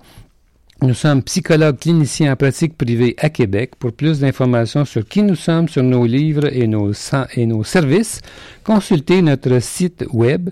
Nous 0.85 0.93
sommes 0.93 1.23
psychologues 1.23 1.79
cliniciens 1.79 2.33
en 2.33 2.35
pratique 2.35 2.77
privée 2.77 3.15
à 3.17 3.31
Québec. 3.31 3.71
Pour 3.79 3.91
plus 3.91 4.19
d'informations 4.19 4.85
sur 4.85 5.03
qui 5.07 5.23
nous 5.23 5.35
sommes, 5.35 5.67
sur 5.67 5.81
nos 5.81 6.05
livres 6.05 6.45
et 6.45 6.67
nos, 6.67 6.91
et 7.35 7.47
nos 7.47 7.63
services, 7.63 8.21
consultez 8.63 9.23
notre 9.23 9.59
site 9.59 10.05
web 10.13 10.51